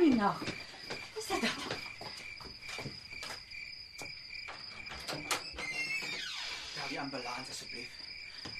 [0.00, 0.42] in die nag.
[1.18, 1.50] Is dit dan?
[6.76, 7.88] Ja, die ambulans asseblief.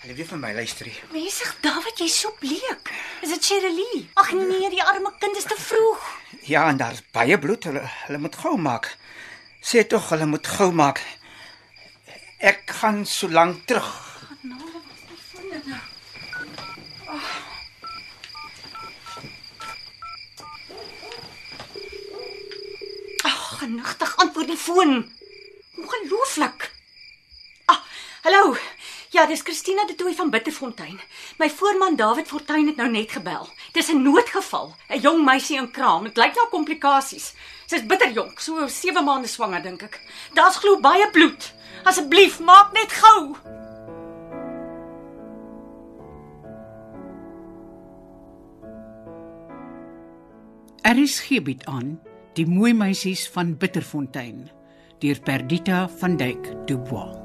[0.00, 0.86] Hulle wil vir my luister.
[0.88, 1.02] hier.
[1.12, 2.92] Mense, David, jy's so bleek.
[3.20, 4.06] Is dit Shirley?
[4.14, 6.06] Ag nee, die arme kind is te vroeg.
[6.48, 7.64] Ja, en daar's baie bloed.
[7.68, 8.88] Hulle hulle moet gou maak.
[9.60, 11.02] Sê tog hulle moet gou maak.
[12.38, 13.90] Ek gaan so lank terug.
[17.10, 17.50] Ag,
[24.66, 25.10] genigtig antwoord die foon.
[25.76, 26.70] Ongelooflik.
[27.66, 27.78] Ah,
[28.22, 28.56] hallo.
[29.10, 31.00] Ja, dis Christina de Tooi van Bitterfontein.
[31.38, 33.48] My voorman David Fortuin het nou net gebel.
[33.72, 34.74] Dis 'n noodgeval.
[34.88, 36.04] 'n Jong meisie in kraam.
[36.04, 37.34] Dit lyk na komplikasies.
[37.66, 40.00] Sy's bitterjonk, so 7 maande swanger dink ek.
[40.34, 41.52] Daar's glo baie bloed.
[41.84, 43.36] Asseblief, maak net gou.
[50.82, 52.00] Aris gebied aan
[52.38, 54.44] Die mooi meisies van Bitterfontein
[55.00, 57.16] deur Perdita van Dyk Du Bois.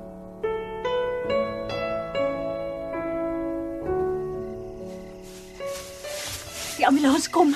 [6.77, 7.55] Die ambulans kom.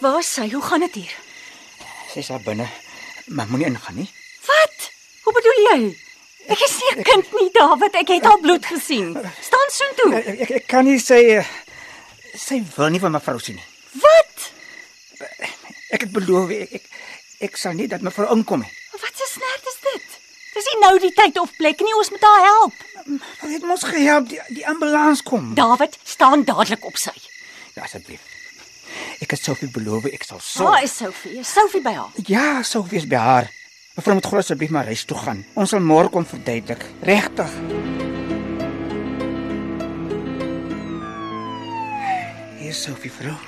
[0.00, 0.46] Waar is sy?
[0.52, 1.16] Hoe gaan dit hier?
[2.12, 2.66] Sy's daar binne.
[3.26, 4.08] Maar moenie ingaan nie.
[4.46, 4.86] Wat?
[5.24, 5.80] Hoe bedoel jy?
[6.50, 7.94] Ek is nie 'n kind nie, David.
[7.94, 9.12] Ek het al bloed gesien.
[9.40, 10.14] Staan soontoe.
[10.14, 11.46] Ek ek, ek kan nie sê eh,
[12.34, 13.68] sy wil nie van mevrou sien nie.
[14.02, 14.50] Wat?
[15.90, 16.84] Ek het beloof ek ek,
[17.40, 18.72] ek sal nie dat mevrou inkom nie.
[18.92, 20.08] Wat 'n snert is dit?
[20.60, 21.92] Dis nie nou die tyd of plek nie.
[21.96, 22.80] Ons moet haar help.
[23.40, 24.26] Hulle het ons gehelp.
[24.28, 25.54] Die, die ambulans kom.
[25.56, 27.14] David, staan dadelik op sy.
[27.72, 28.20] Ja, asseblief.
[29.24, 30.82] Ek het Sophie beloof ek sal Waar sorg.
[30.84, 31.38] is Sophie?
[31.40, 32.12] Is Sophie by haar?
[32.28, 33.48] Ja, Sophie is by haar.
[33.96, 35.40] Mevrou moet gou asseblief maar huis toe gaan.
[35.56, 36.84] Ons sal môre kom verduidelik.
[37.08, 37.56] Regtig.
[42.60, 43.38] Hier is Sophie vrou.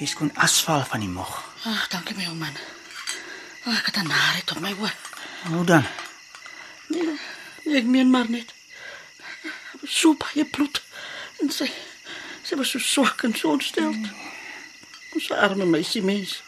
[0.00, 1.36] Hier skoon asfal van die mog.
[1.68, 2.56] Ag, dankie my ou man.
[3.68, 4.94] Ag, ek het 'n narigheid op my oor.
[5.52, 5.84] Hoe dan?
[7.66, 8.52] Ek meen maar net.
[9.84, 10.82] So baie bloed.
[11.42, 11.68] En sy
[12.46, 14.06] sy was so swak en so ontsteld.
[15.14, 16.38] Ons arme meisie mens.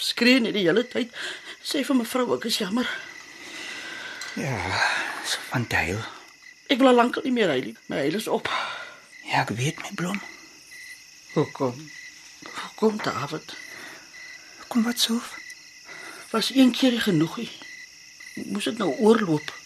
[0.00, 1.14] Skree net die hele tyd.
[1.62, 2.88] Sê vir mevrou ek is jammer.
[4.38, 4.56] Ja,
[5.26, 6.00] so van duil.
[6.70, 7.76] Ek wil al lank nie meer huil nie.
[7.90, 8.50] My huil is op.
[9.26, 10.18] Ja, ek weet my blom.
[11.34, 11.78] Hoekom?
[12.46, 13.54] Hoekom David?
[14.70, 15.20] Kom wat so?
[16.30, 17.50] Was een keer nie genoeg nie.
[18.50, 19.59] Moes dit nou oorloop?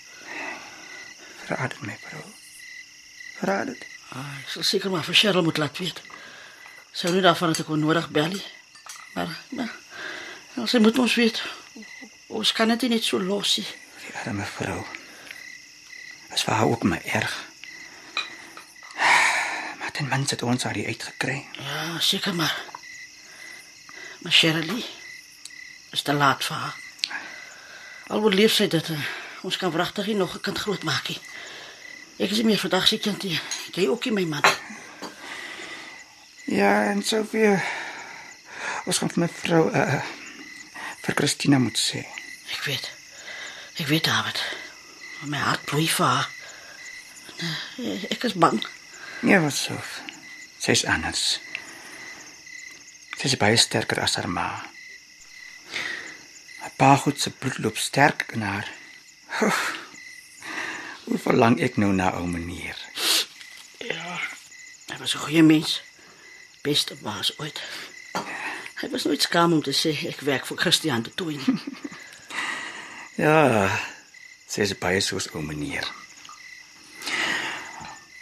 [1.44, 2.22] Verraad dit my vrou.
[3.38, 3.86] Verraad dit.
[4.08, 6.00] Ah, ek sal seker maar vir Cheryl moet laat weet.
[6.94, 8.44] Sou nie daarvan dat ek hom nodig bel nie.
[9.14, 9.72] Maar, maar
[10.54, 11.42] nou, sy moet ons weet.
[12.34, 13.66] Ons kan dit net so los nie.
[14.04, 14.78] Die arme vrou.
[16.30, 17.34] Dit was ook my erg.
[19.78, 21.44] Maar ten minste het ons haar uitgekry.
[21.58, 22.54] Ja, seker maar.
[24.22, 24.82] Maar Cheryl
[25.90, 26.80] is te laat vir haar.
[28.06, 28.90] Al oorleef sy dit.
[29.44, 31.20] Ons kan wragtig nog 'n kind grootmaak nie.
[32.18, 33.38] Ek is meer vandag se kind nie.
[33.74, 34.44] Jy ook nie my man.
[36.46, 37.48] Ja, en Sofie
[38.84, 40.02] ons gaan vir my vrou uh
[41.04, 42.00] vir Christina moet sê.
[42.54, 42.86] Ek weet.
[43.82, 44.38] Ek weet David.
[45.28, 46.30] My hart bloei vir haar.
[47.76, 48.60] Nee, Ek is bang.
[49.24, 49.76] Nee, wat so.
[50.62, 51.40] Sy's anders.
[53.18, 54.46] Sy's baie sterker as haar ma.
[56.62, 58.70] Haar pa goed se bloed loop sterk in haar.
[61.04, 62.78] Hoe verlang ek nou na ou meneer.
[63.78, 64.20] Ja.
[64.90, 65.82] Hy was 'n goeie mens.
[66.62, 67.60] Beste baas ooit.
[68.80, 71.40] Hy was nooit skaam om te sê ek werk vir Christian de nie.
[73.16, 73.70] Ja,
[74.50, 75.86] sy's baie soos ou meneer.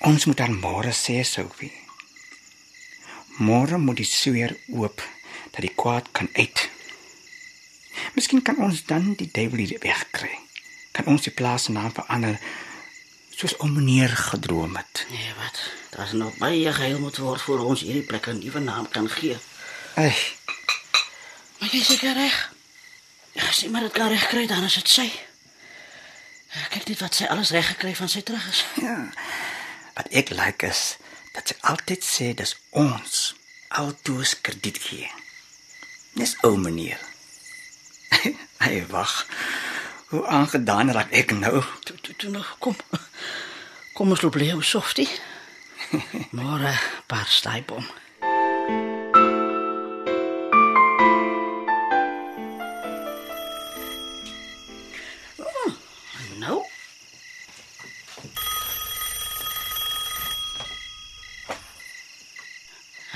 [0.04, 1.72] Ons moet aan môre sê, Sophie.
[3.40, 5.00] Môre moet die sweer oop
[5.54, 6.68] dat die kwaad kan uit.
[8.12, 10.34] Miskien kan ons dan die duiwel hier wegkry.
[10.92, 12.36] Kan ons die plaas se naam verander
[13.42, 15.02] soos ou meneer gedroom het.
[15.10, 15.58] Nee, wat?
[15.96, 19.36] Daar's nog baie geheim moet word voor ons hierdie plek 'n nuwe naam kan gee.
[19.98, 20.20] Ag,
[21.58, 22.52] Maar jy seker reg.
[23.32, 25.10] Ja, as iemand dit kan regkry, dan is dit sy.
[26.70, 28.64] Kyk net wat sy alles reg gekry van sy terug is.
[28.82, 29.12] ja.
[29.94, 30.96] Wat ek like is
[31.32, 33.34] dat sy altyd sê dis ons
[33.68, 35.10] altoos krediet gee.
[36.14, 36.98] Dis ou meneer.
[38.64, 39.26] Hy wag.
[40.12, 41.62] Hoe aangedaan raak ek nou?
[41.88, 42.76] Toe toe toe nog kom.
[43.96, 45.08] Kom ons loop leeu softie.
[46.36, 46.72] Môre
[47.08, 47.86] paar staaibom.
[55.40, 55.72] Oh,
[56.44, 56.60] Nou.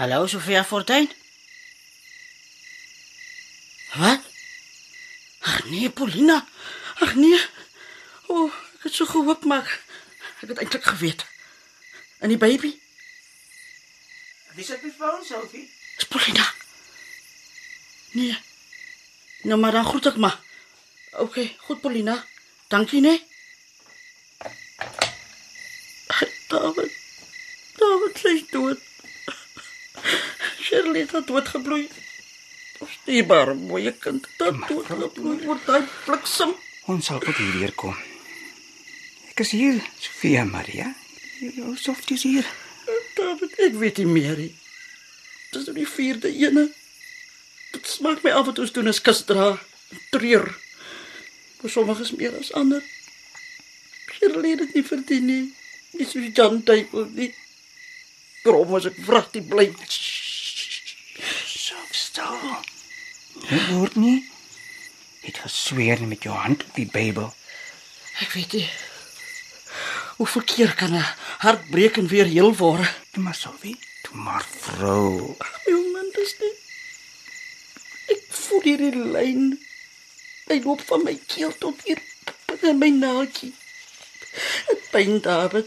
[0.00, 1.12] Hallo Sofia Fortuin.
[5.70, 6.44] nee, Paulina.
[7.04, 7.40] Ag nee.
[8.26, 9.68] O, oh, ek het so gehoop maar
[10.40, 11.26] ek het eintlik geweet.
[12.18, 12.72] En die baby?
[14.56, 15.66] Wie sit die foon, Sophie?
[15.96, 16.52] Dis Paulina.
[18.16, 18.38] Nee.
[19.42, 20.38] Nou maar dan groet ek maar.
[21.10, 21.36] OK,
[21.68, 22.24] goed Paulina.
[22.68, 23.24] Dankie nee.
[26.48, 26.92] David.
[27.76, 28.80] David sê dood.
[30.60, 31.88] Shirley het dood gebloei.
[33.04, 36.54] Dierbare mooie kind, dat dood gebloei word hy bliksem.
[36.86, 37.96] Ons sal ook hier weer kom.
[39.32, 40.92] Ek is hier, Sofia Maria.
[41.42, 42.46] Jou softies hier.
[43.16, 44.52] David, ek weet nie meer nie.
[45.50, 46.68] Dis nou die vierde ene.
[47.74, 49.48] Dit smaak my af wat ons doen as kus dra,
[50.14, 50.46] treur.
[51.58, 52.86] Maar sommige is meer as ander.
[54.14, 55.42] Shirley het dit nie verdien nie.
[55.98, 57.32] Dis wie dan tyd nie.
[58.44, 59.72] Waarom was ek vragtig bly?
[61.50, 62.38] So stil.
[63.50, 64.20] Jy hoor nie?
[65.26, 67.32] Het gesweer met jou hand op die Bybel.
[68.22, 68.68] Ek weet nie.
[70.16, 71.04] Hoe verkeer kan 'n
[71.42, 72.94] hart breek en weer heel word?
[73.10, 75.36] Toe maar Sophie, toe maar vrou.
[75.64, 76.54] Jou man dis nie.
[78.14, 79.58] Ek voel hierdie lyn.
[80.46, 82.00] Hy loop van my keel tot hier
[82.62, 83.54] in my naaltjie.
[84.68, 85.66] Dit pyn David.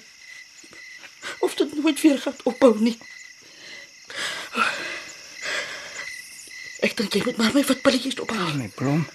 [1.40, 2.98] Of dit nooit weer gaan ophou nie.
[6.80, 8.54] Ek dink jy moet maar my wat pilletjies ophaal.
[8.56, 9.08] My blom.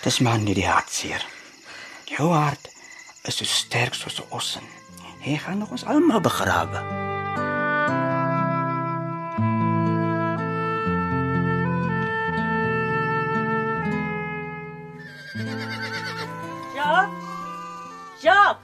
[0.00, 1.24] Dis maar nie die hartseer.
[2.08, 2.70] Jou hart
[3.28, 4.64] is so sterk soos 'n ossen.
[5.20, 6.80] Hy gaan nog ons almal begrawe.
[16.74, 17.08] Ja.
[18.20, 18.58] Ja.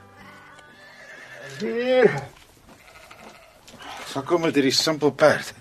[1.59, 2.23] Hier.
[4.07, 5.53] Sal kom met hierdie simpel perd.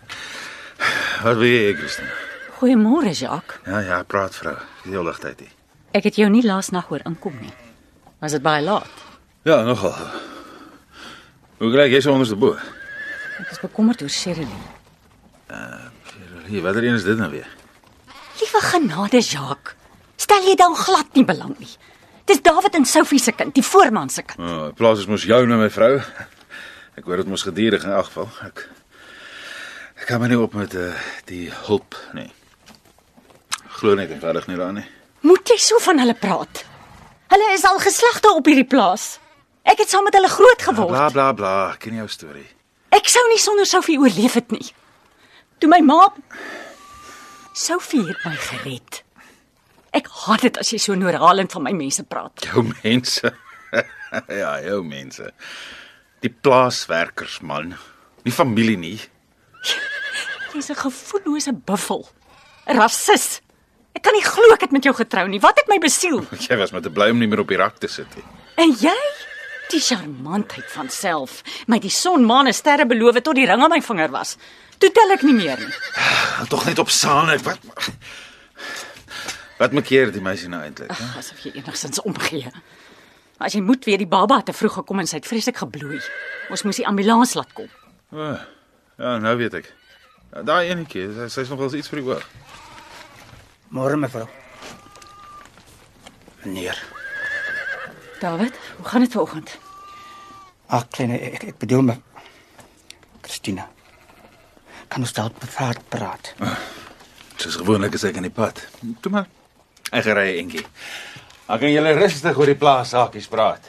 [1.22, 2.12] Wat wil jy, Christine?
[2.56, 3.61] Goeiemôre, Jacques.
[3.64, 4.56] Ja, ja, praat vrou.
[4.84, 5.65] Dis die ligtheid hier.
[5.96, 7.52] Ek het jou nie laas nag hoor inkom nie.
[8.20, 9.04] Was dit baie laat?
[9.48, 9.94] Ja, nogal.
[11.56, 12.52] Hoe kry jy so onderste bo?
[13.40, 14.48] Ek is bekommerd oor Shirley.
[16.46, 17.48] Hier, watter een is dit nou weer?
[18.40, 19.75] Liewe genade, Jacques.
[20.20, 21.70] Stel jy dan glad nie belang nie.
[22.28, 24.40] Dis David en Sophie se kind, die voorman se kind.
[24.43, 25.94] O, oh, plaas is mos jou nou my vrou.
[26.98, 28.28] Ek hoor dit mos gedurig in elk geval.
[28.48, 28.66] Ek
[29.96, 30.90] Ek kan my nie op met uh,
[31.31, 32.28] die hulp nie.
[33.78, 34.88] Glo net eenvoudig nie daarin nie.
[35.26, 36.62] Moet jy so van hulle praat?
[37.32, 39.17] Hulle is al geslagte op hierdie plaas.
[39.67, 40.93] Ek het saam met hulle groot geword.
[40.93, 42.46] Bla bla bla, ken jou storie.
[42.94, 44.69] Ek sou nie sonder Sophie oorleef het nie.
[45.58, 46.12] Toe my ma
[47.56, 49.00] Sophie het my gered.
[49.96, 52.46] Ek haat dit as jy so noorhalend van my mense praat.
[52.46, 53.32] Jou mense.
[54.43, 55.32] ja, jou mense.
[56.22, 57.75] Die plaaswerkers man.
[58.29, 58.99] Nie familie nie.
[60.52, 62.06] Jy's 'n gevoellose buffel.
[62.69, 63.40] 'n Rasis.
[63.96, 65.40] Ek kan nie glo ek het met jou getrou nie.
[65.40, 66.20] Wat het my besiel?
[66.46, 68.25] Jy was met te bly om nie meer op die rak te sit nie.
[68.60, 68.96] En jy?
[69.72, 71.40] Die charmantheid van self.
[71.66, 74.37] My die son, maan en sterre beloof tot die ring aan my vinger was.
[74.78, 75.72] Toe tel ek nie meer nie.
[76.37, 77.64] Gaan tog net op saan ek wat
[79.56, 80.90] Wat maak keer die meisie nou eintlik?
[80.93, 81.06] hè?
[81.19, 82.50] Asof jy enigstens omgee.
[83.40, 85.96] As jy moet weer die baba te vroeg gekom en sy het vreeslik gebloei.
[86.53, 87.70] Ons moes die ambulans laat kom.
[88.12, 88.26] O,
[89.00, 89.70] ja, nou weet ek.
[90.44, 92.26] Daai enetjie, sy- sy's nog wel iets vir die oog.
[93.76, 94.24] Môre mevrou.
[96.44, 96.78] Meneer.
[98.20, 99.58] David, hoe gaan dit vanoggend?
[100.72, 101.96] Ag kleine ek, ek bedoel me
[103.20, 103.66] Christina.
[104.88, 106.32] Kan ons dalk bevaart praat?
[107.36, 108.64] Soos gewoonlik is ek in die pad.
[109.04, 109.28] Toe maar.
[109.92, 110.64] Ek ry enetjie.
[111.44, 113.68] Dan kan julle rustig oor die plaas saakies praat.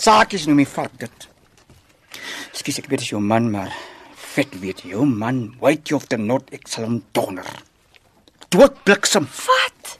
[0.00, 1.29] Saakies noem my vark dit.
[2.60, 3.72] Skus ek weet dis jou man maar
[4.34, 7.46] vet weet jou man, weet jy of dit not ek sal hom donder.
[8.52, 9.24] Dood bliksem.
[9.24, 9.94] Wat?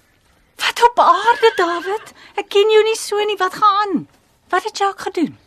[0.60, 2.12] Wat op aarde, David?
[2.36, 3.38] Ek ken jou nie so nie.
[3.40, 4.02] Wat gaan aan?
[4.52, 5.38] Wat het Jacques gedoen?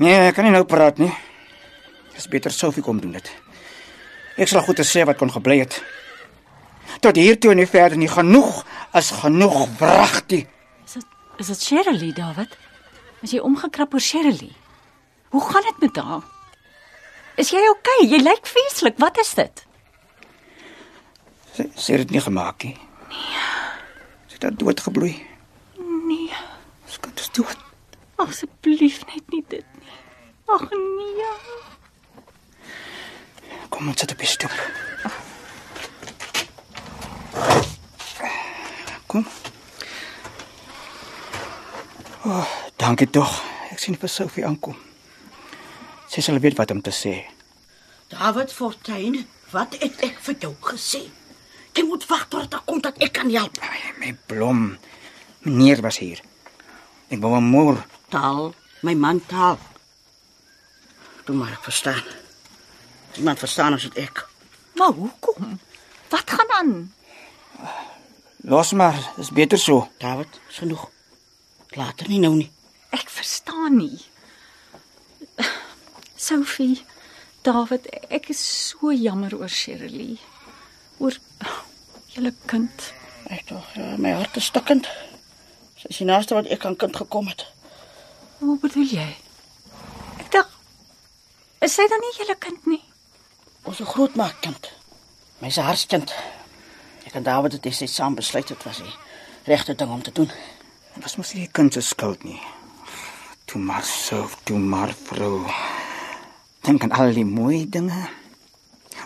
[0.00, 1.10] Nee, ek kan nie nou praat nie.
[2.14, 3.30] Dis beter Sophie kom doen dit.
[4.40, 5.76] Ek sal goed te sê wat kon gebly het.
[7.04, 8.62] Tot hier toe en nie verder nie genoeg
[8.96, 10.48] as genoeg wragtig.
[10.86, 12.56] Is dit is dit Shirley, David?
[13.20, 14.54] Is jy omgekrap oor Shirley?
[15.34, 16.29] Hoe gaan dit met haar?
[17.36, 17.96] Is jy oukei?
[18.02, 18.08] Okay?
[18.10, 18.98] Jy lyk vreeslik.
[19.00, 19.64] Wat is dit?
[21.54, 22.76] Sy sy het dit nie gemaak nie.
[23.08, 23.46] Nee.
[24.30, 25.14] Sy het dood gebloei.
[26.10, 26.30] Nee,
[26.90, 27.58] Sy kan dus dood.
[28.20, 29.94] asseblief net nie dit nie.
[30.52, 31.30] Ag nee.
[33.70, 34.52] Kom ons sit op die stoep.
[39.06, 39.24] Kom.
[42.24, 42.44] Oh,
[42.76, 43.32] dankie tog.
[43.72, 44.76] Ek sien vir Sophie aankom.
[46.10, 47.14] Sy sal weet wat om te sê.
[48.10, 49.20] David Fortuin,
[49.52, 51.04] wat het ek vir jou gesê?
[51.76, 53.60] Jy moet wag tot ek kom dat ek kan help.
[54.02, 54.72] My blom.
[55.46, 56.18] Meneer was hier.
[57.14, 57.78] Ek wou hom moer.
[58.10, 58.50] Taal,
[58.82, 59.60] my man taal.
[61.26, 62.02] Toe maar ek verstaan.
[63.14, 64.24] Iemand verstaan as dit ek.
[64.74, 65.60] Maar hoekom?
[66.10, 66.74] Wat gaan aan?
[68.50, 69.86] Los maar, dis beter so.
[70.02, 70.88] David, is genoeg.
[71.78, 72.50] Later nie nou nie.
[72.90, 74.00] Ek verstaan nie.
[76.20, 76.82] Sophie,
[77.42, 80.18] David, ek is so jammer oor Shirley.
[81.00, 81.16] Oor
[82.12, 82.90] julle kind.
[83.32, 84.90] Ek tog, ja, my hart is stikkend.
[85.80, 87.46] Sy is die naaste wat ek aan kind gekom het.
[88.42, 89.08] Hoe bedoel jy?
[90.20, 90.52] Ek dink
[91.64, 92.82] is sy dan nie julle kind nie?
[93.64, 94.70] Ons grootmaak kind.
[95.40, 96.12] My se hartskind.
[97.08, 98.96] Ek en David het dit saam besluit dit was die
[99.48, 100.28] regte ding om te doen.
[100.28, 102.40] Dit was mos nie die kind se skuld nie.
[103.48, 105.46] Toe maar so, toe maar vrou.
[106.60, 108.08] Dink aan al die mooi dinge.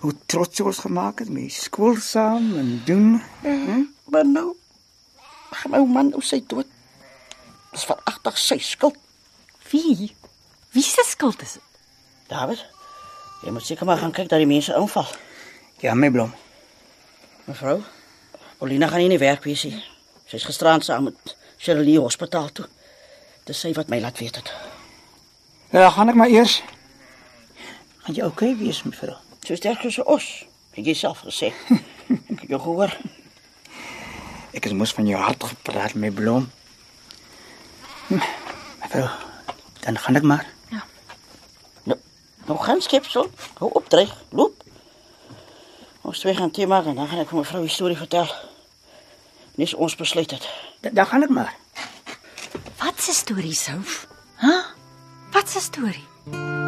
[0.01, 3.23] Hoe trots ons gemaak het met skool saam en doen.
[3.43, 3.83] Hm?
[4.11, 4.55] Maar nou
[5.55, 6.69] gaan my ou man ou sy dood.
[7.73, 8.99] Dis veragtig sy skuld.
[9.71, 10.11] Wie?
[10.75, 11.81] Wie se skuld is dit?
[12.29, 12.61] David,
[13.45, 15.09] jy moet seker maar gaan kyk dat die mense inval.
[15.83, 16.33] Ja, my blom.
[17.45, 17.83] Mevrou,
[18.59, 19.83] Paulina gaan nie in die werk wees nie.
[20.31, 22.67] Sy's gisterand saam met Shirley hospitaal toe.
[23.45, 24.53] Dis sy wat my laat weet het.
[25.75, 26.63] Ja, gaan ek maar eers.
[28.05, 29.17] Gaan jy okay wees, mevrou?
[29.47, 30.45] So sterk as 'n os.
[30.77, 31.53] Het jy self gesê.
[32.31, 32.93] Ek het jou gehoor.
[34.53, 36.51] Ek het mos van jou hart gepraat, my blom.
[38.09, 38.21] Hm,
[38.81, 39.09] Mevrou,
[39.81, 40.47] dan gaan ek maar.
[41.85, 41.99] Nou,
[42.47, 43.31] nou gaan skepsel.
[43.59, 44.13] Hou op dreig.
[44.31, 44.63] Loop.
[46.03, 48.29] Ons twee gaan tee maak en dan gaan ek vir mevrou 'n storie vertel.
[49.57, 50.49] Dis ons besluit het.
[50.81, 51.55] Da, dan gaan ek maar.
[52.79, 54.07] Wat 'n storie, Sof?
[54.37, 54.47] Hæ?
[54.47, 54.65] Huh?
[55.33, 56.64] Wat 'n storie?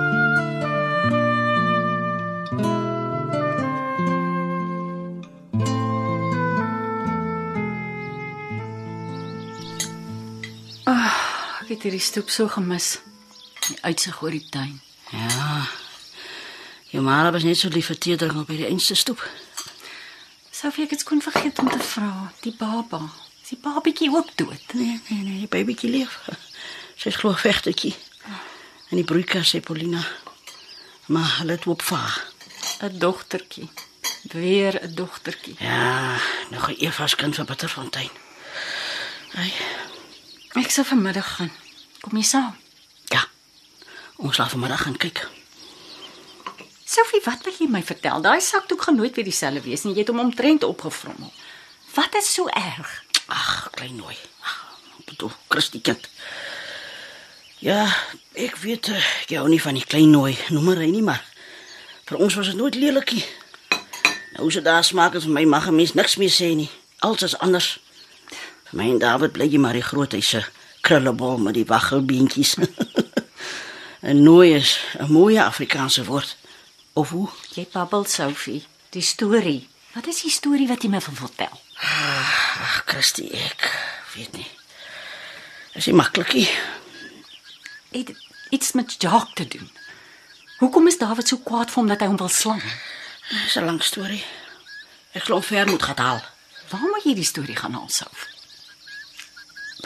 [11.87, 12.99] Hierdie stoep so gemis.
[13.69, 14.81] Die uitsig oor die tuin.
[15.15, 15.67] Ja.
[16.91, 19.23] Jou ma was net so lief vir teedering op hierdie einste stoep.
[20.51, 22.11] Sofie, ek het skoon vergeet om te vra.
[22.43, 23.03] Die baba,
[23.43, 24.75] is die babietjie ook dood?
[24.75, 26.17] Nee, nee, nee, die babytjie leef.
[26.97, 27.93] Sy's glo vegtetjie.
[28.91, 30.03] En die broeikas sê Paulina.
[31.13, 32.25] Maar hulle het opvaar.
[32.83, 33.69] 'n Dogtertjie.
[34.33, 35.57] Weer 'n dogtertjie.
[35.59, 36.19] Ja,
[36.51, 38.11] nog 'n Eva's kind van Bitterfontein.
[39.35, 39.53] Ai,
[40.57, 41.53] Ek sal vanmiddag gaan.
[42.01, 42.55] Kom jy saam?
[43.13, 43.25] ja.
[44.17, 45.29] Ons laat vanmiddag gaan kyk.
[46.87, 48.21] Sophie, wat wil jy my vertel?
[48.23, 49.93] Daai sakdoek gaan nooit weer dieselfde wees nie.
[49.95, 51.33] Jy het hom omtrent opgevrommel.
[51.95, 52.93] Wat is so erg?
[53.27, 54.15] Ag, klein nooi.
[54.41, 56.09] Ag, bedoel, Christie kind.
[57.59, 57.87] Ja,
[58.37, 61.25] ek weet eh, ek hou nie van die klein nooi, noem hy nie maar.
[62.07, 63.25] Vir ons was dit nooit leelikie.
[64.37, 66.71] Nou se daar smaak het vir my mag 'n mens niks meer sê nie.
[67.01, 67.81] Alles is anders.
[68.71, 70.45] Vir my en David bly jy maar die groot huise
[70.87, 72.55] krullebol met die waggelbeentjies.
[74.07, 76.37] 'n Nooi is 'n mooi Afrikaanse woord.
[76.93, 77.29] Of hoe?
[77.55, 78.65] Jy babbel, Sophie.
[78.91, 79.69] Die storie.
[79.95, 81.61] Wat is die storie wat jy my wil vertel?
[81.81, 83.67] Ag, Christie, ek
[84.15, 84.47] weet nie.
[85.75, 86.49] Is nie maklikie.
[87.91, 89.71] Het dit iets met Jacques te doen?
[90.59, 92.63] Hoekom is David so kwaad vir hom dat hy hom wil slaan?
[93.29, 94.25] Dis 'n lang storie.
[95.13, 96.23] Ek glo ver moet gaan haal.
[96.71, 98.36] Waar moet jy die storie gaan haal, Sophie?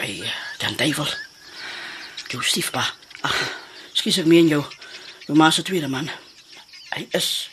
[0.01, 1.09] By eh, Jan Duivel.
[2.31, 2.83] Jou stiefpa.
[3.27, 3.37] Ag,
[3.97, 4.63] skus ek meen jou.
[5.27, 6.09] Jou ma se tweede man.
[6.95, 7.49] Hy is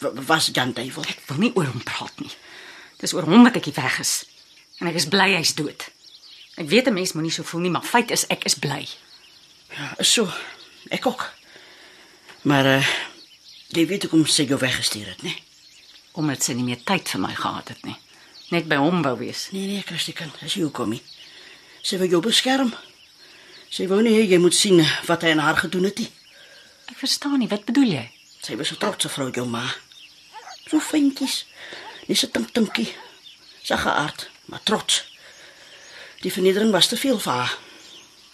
[0.00, 1.04] wa- was Jan Duivel.
[1.10, 2.32] Ek wil nie oor hom praat nie.
[3.00, 4.14] Dis oor hom wat ek hier weg is.
[4.80, 5.86] En ek is bly hy's dood.
[6.56, 8.86] Ek weet 'n mens moenie so voel nie, maar feit is ek is bly.
[9.76, 10.28] Ja, is so.
[10.90, 11.32] Ek ook.
[12.42, 12.86] Maar eh uh,
[13.68, 15.28] jy weet hoekom sy jou weggestuur het, né?
[15.34, 15.42] Nee?
[16.12, 17.96] Omdat sy nie meer tyd vir my gehad het nie.
[18.50, 19.48] Net by hom wou wees.
[19.50, 21.02] nee, nee, Christie kind, as jy hoekom nie.
[21.86, 22.72] Sy wil jou beskerm.
[23.70, 26.08] Sy wou nie hê jy moet sien wat hy aan haar gedoen het nie.
[26.90, 28.04] Ek verstaan nie, wat bedoel jy?
[28.42, 29.62] Sy was 'n trotse vrou, jou ma.
[30.66, 31.44] So fynkies.
[32.08, 32.94] Dis 'n tink tinkie.
[33.62, 35.04] Sagge aard, maar trots.
[36.22, 37.58] Die vernedering was te veel vir haar.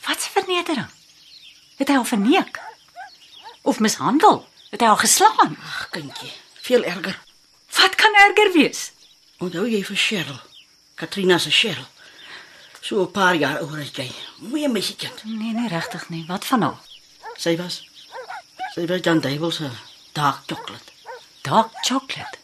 [0.07, 0.91] Wat 'n vernedering.
[1.77, 2.61] Het hy haar verneek?
[3.63, 4.49] Of mishandel?
[4.71, 5.57] Het hy haar geslaan?
[5.63, 7.19] Ag, kindjie, veel erger.
[7.77, 8.93] Wat kan erger wees?
[9.39, 10.41] Onthou jy vir Cheryl?
[10.95, 11.92] Katrina se Cheryl.
[12.83, 14.11] So 'n paar jaar ouer as jy.
[14.37, 15.25] Mooi meisiekind.
[15.25, 16.25] Nee, nee, regtig nie.
[16.27, 16.81] Wat van haar?
[17.37, 17.83] Sy was
[18.75, 19.71] sy was Jan Duivel se
[20.13, 20.93] dark chocolate.
[21.43, 22.39] Dark chocolate.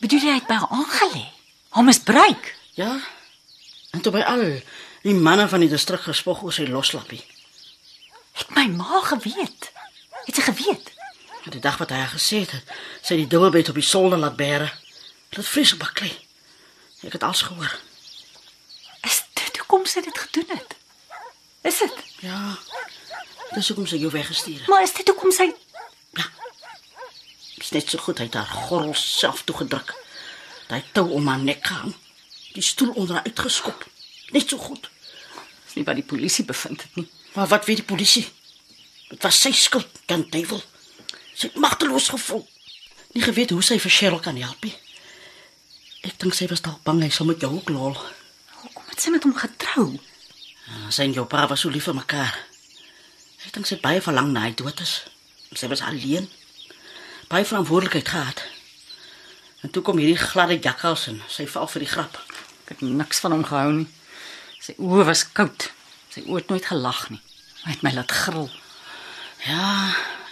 [0.00, 1.26] Bedoel jy hy het by haar aangelê?
[1.68, 2.56] Haar misbruik?
[2.74, 3.00] Ja.
[3.90, 4.62] En toe by al
[5.02, 7.22] die manne van die distrik gespog oor sy loslappie.
[8.32, 9.70] Het my ma geweet?
[10.24, 10.92] Het sy geweet?
[11.50, 14.72] Die dag wat hy haar gesê het, sy die dubbelbed op die solde laat bære.
[15.28, 16.12] Dit vreeslik baklei.
[17.02, 17.80] Ek het alles gehoor.
[19.72, 20.74] Hoekom sy dit gedoen het?
[21.64, 22.00] Is dit?
[22.20, 22.58] Ja.
[23.56, 24.68] Dis hoekom sy jou weggestuur het.
[24.68, 25.48] Maar is dit hoekom sy
[27.62, 29.92] Dis net so goed hy het haar gordel self toegedruk.
[30.66, 31.92] Daai tou om haar nek gehang.
[32.56, 33.84] Die stoel onder haar uitgeskop.
[34.34, 34.90] Net so goed.
[35.68, 37.06] is nie wat die polisie bevind het nie.
[37.32, 38.26] Maar wat weet die polisie?
[39.08, 40.60] Dit was sy skuld, dan duiwel.
[41.34, 42.42] Sy het magteloos gevoel.
[43.14, 44.74] Nie geweet hoe sy vir Cheryl kan help nie.
[46.02, 47.96] Ek dink sy was dalk bang hy sal met jou ook lol.
[48.62, 49.61] Hoekom het sy met hom getrou?
[49.72, 52.34] Ja, Sy en jou pa was so lief vir mekaar.
[53.46, 54.98] Ek dink sy baie verlang na hy dood is.
[55.56, 56.28] Sy was alleen.
[57.32, 58.42] Baie verantwoordelikheid gehad.
[59.64, 62.18] En toe kom hierdie gladde jakkals en sy val vir die grap.
[62.66, 63.88] Ek het niks van hom gehou nie.
[64.60, 65.70] Sy oë was koud.
[66.12, 67.22] Sy oë het nooit gelag nie.
[67.62, 68.50] Hy het my laat gril.
[69.46, 69.72] Ja,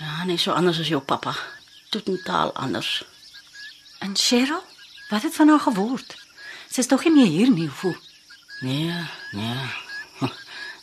[0.03, 1.33] ja, nie so anders as jou pappa.
[1.91, 3.01] Totaal anders.
[4.05, 4.63] En Cheryl,
[5.09, 6.15] wat het van haar geword?
[6.71, 7.97] Sy's tog nie meer hier nie, hoe?
[8.61, 8.93] Nee,
[9.33, 9.57] nee.
[10.19, 10.33] Hm,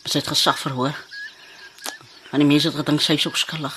[0.04, 0.96] Sy het gesag verhoor.
[2.32, 3.76] Want die mense het gedink sy is ook skuldig.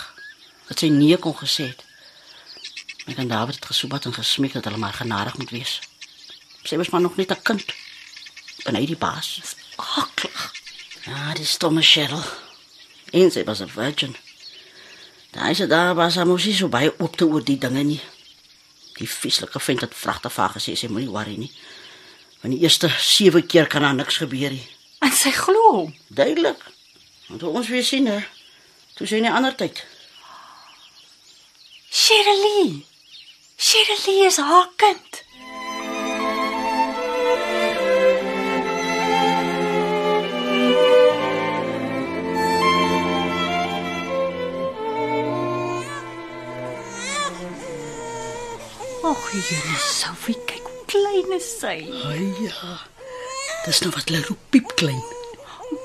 [0.68, 1.84] Dat sy nee kon gesê het.
[3.10, 5.78] Ek en David het gesoebat en gesmeek dat hulle maar genadig moet wees.
[6.62, 7.64] Sy was maar nog net 'n kind.
[8.64, 9.40] En hy die baas.
[9.76, 10.52] Aklig.
[11.04, 12.22] Ja, die stomme Cheryl.
[13.12, 14.16] En sy was 'n virgin.
[15.30, 18.00] Daai se daar was haar mos nie so baie oop te oor die dinge nie.
[18.94, 21.52] Die vieslike vent het vragtig vir haar gesê sy moenie worry nie.
[22.40, 24.68] Want die eerste 7 keer kan daar niks gebeur nie.
[24.98, 25.94] En sy glo hom.
[26.08, 26.62] Duidelik.
[27.28, 28.20] Want ons weer sien hè.
[28.94, 29.84] Toe sien 'n ander tyd.
[31.90, 32.86] Cherylie.
[33.56, 35.22] Cherylie is haar kind.
[49.02, 51.76] Ag, Here, Sophie, kyk klein is sy.
[52.10, 52.76] Ai ja.
[53.66, 55.02] Dis nou wat hulle roep piep klein.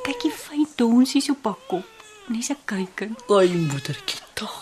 [0.05, 1.91] Kyk die fyn donsies op haar kop.
[2.33, 3.17] Dis 'n kuiken.
[3.29, 4.55] Ai moedertjie tog.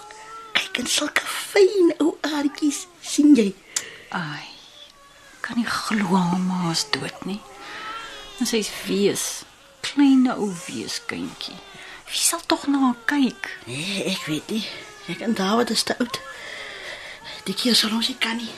[0.53, 3.53] Kyk en sulke fyn ou aartjies sien jy.
[4.09, 4.47] Ai.
[5.41, 7.41] Kan nie glo haar ma is dood nie.
[8.39, 9.43] En sy's wees,
[9.81, 11.55] klein ou weeskindjie.
[12.05, 13.57] Wie sal tog na haar kyk?
[13.65, 14.67] Nee, ek weet nie.
[15.07, 16.19] Ek en David is te oud.
[17.43, 18.51] Die keer sal ons nie kan nie.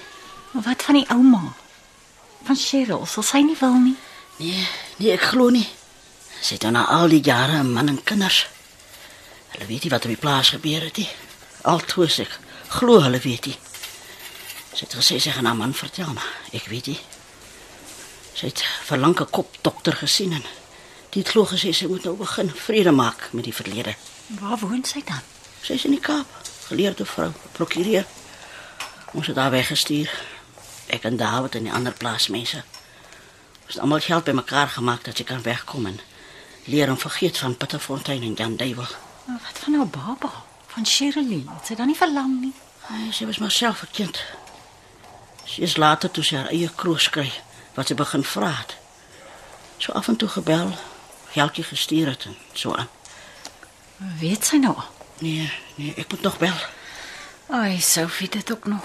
[0.52, 1.54] Wat van die ouma?
[2.46, 3.96] Van Cheryl, sal sy nie wil nie.
[4.38, 5.66] Nee, nee, ek glo nie.
[6.42, 8.46] Sy het na al die jare 'n man en kinders.
[9.50, 11.10] Hulle weet nie wat op die plaas gebeur het nie.
[11.62, 13.58] Altoos ek glo hulle weet nie.
[14.74, 17.00] Sy het gesê sy gaan haar man vertel, maar ek weet nie.
[18.34, 20.44] Sy het verlang 'n kop dokter gesien en
[21.10, 23.96] die het glo gesê sy moet nou begin vrede maak met die verlede.
[24.28, 25.22] Waar woon sy dan?
[25.62, 26.28] Sy is in die Kaap,
[26.68, 28.06] geleerde vrou, prokureur.
[29.14, 30.35] Ons het haar weggestuur.
[30.88, 32.64] Ek en David en die ander plaasmense.
[33.66, 36.00] Ons het almal geld bymekaar gemaak dat sy kan wegkom en
[36.66, 38.88] leer om vergeet van Pieterfontein en Jan Duiwel.
[39.26, 40.32] Maar wat van haar baba?
[40.68, 41.46] Van Cherylie?
[41.50, 42.54] Het sy dan nie verlang nie?
[42.90, 44.24] Ai, Sy was maar self 'n kind.
[45.46, 47.32] Sy is later toe sy haar eie kroos kry
[47.74, 48.76] wat sy begin vra het.
[49.78, 50.78] So af en toe gebel,
[51.32, 52.88] geldjie gestuur het en so aan.
[54.20, 54.90] Weet sy nou al?
[55.20, 56.58] Nee, nee, ek moet nog bel.
[57.50, 58.84] Ai, Sophie, dit ook nog.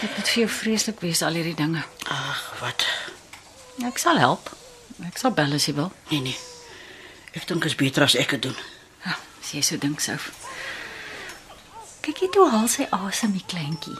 [0.00, 1.82] Dit moet vir jou vreeslik wees al hierdie dinge.
[2.12, 2.84] Ag, wat?
[3.86, 4.50] Ek sal help.
[5.06, 5.92] Ek sal bel as jy wil.
[6.10, 6.36] Nee, nee.
[7.36, 8.58] Ek dink dit is beter as ek dit doen.
[9.04, 10.30] Ja, as jy so dink, Sof.
[12.04, 13.96] Kyk jy toe haal sy asem, die kleintjie.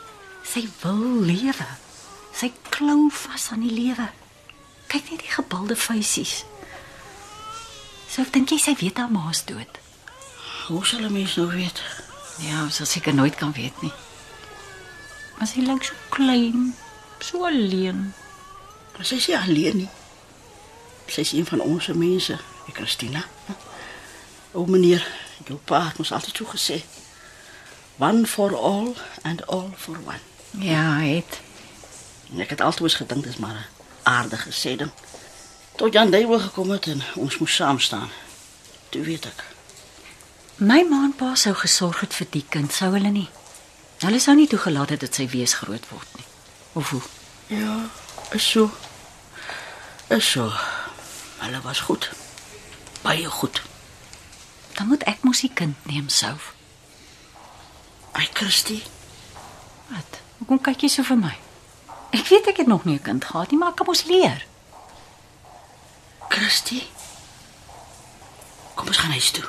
[0.47, 1.67] Sy wil lewe.
[2.37, 4.09] Sy klou vas aan die lewe.
[4.93, 6.45] Kyk net die gebalde vuisies.
[8.13, 9.81] Sof, dink jy sy weet haar ma is dood?
[10.69, 11.83] Hoe sal 'n mens nou weet?
[12.45, 13.93] Ja, sy sal seker nooit kan weet nie.
[15.39, 16.75] Maar sy lyk so klein,
[17.21, 18.13] so alleen.
[18.97, 19.89] Maar sy is nie alleen nie.
[21.07, 23.25] Sy is een van ons mense, ek Christina.
[24.57, 25.05] O meneer,
[25.45, 26.81] jou pa het ons altyd so gesê.
[28.01, 30.21] One for all and all for one.
[30.59, 31.41] Ja, het.
[32.33, 33.67] En ek het altyd gedink dis maar 'n
[34.03, 34.93] aardige sêding.
[35.77, 38.11] Tot Jan Duiwel gekom het en ons moes saam staan.
[38.89, 39.45] Toe weet ek.
[40.57, 43.29] My ma en pa sou gesorg het vir die kind, sou hulle nie.
[44.05, 46.25] Hulle sou nie toegelaat het dat sy wees groot word nie.
[46.73, 47.03] Of hoe?
[47.47, 47.77] Ja,
[48.37, 48.71] is so.
[50.09, 50.51] Is so.
[51.39, 52.11] Hulle was goed.
[53.03, 53.63] Baie goed.
[54.77, 56.53] Dan moet ek mos die kind neem, Souf.
[58.13, 58.83] Ai Christie,
[59.87, 60.21] Wat?
[60.39, 61.35] Hoekom kyk jy so vir my?
[62.17, 64.45] Ek weet ek het nog nie 'n kind gehad nie, maar ek kan mos leer.
[66.29, 66.89] Christie.
[68.75, 69.45] Kom ons gaan huis toe.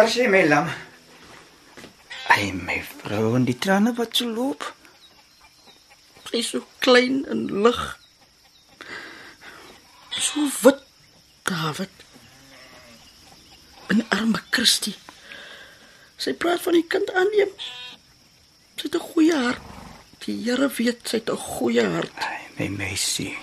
[0.00, 0.68] Daar sê my lam.
[2.32, 4.62] Ai my vrou en die trane wat so loop.
[6.30, 7.80] Sy is so klein en lig.
[10.16, 10.80] So wit,
[11.50, 11.92] David.
[13.92, 14.96] 'n Arme Christie.
[16.16, 17.52] Sy praat van die kind aanneem.
[18.80, 19.64] Sy het 'n goeie hart.
[20.24, 22.16] Die Here weet sy het 'n goeie hart.
[22.24, 23.36] Ai my meisie.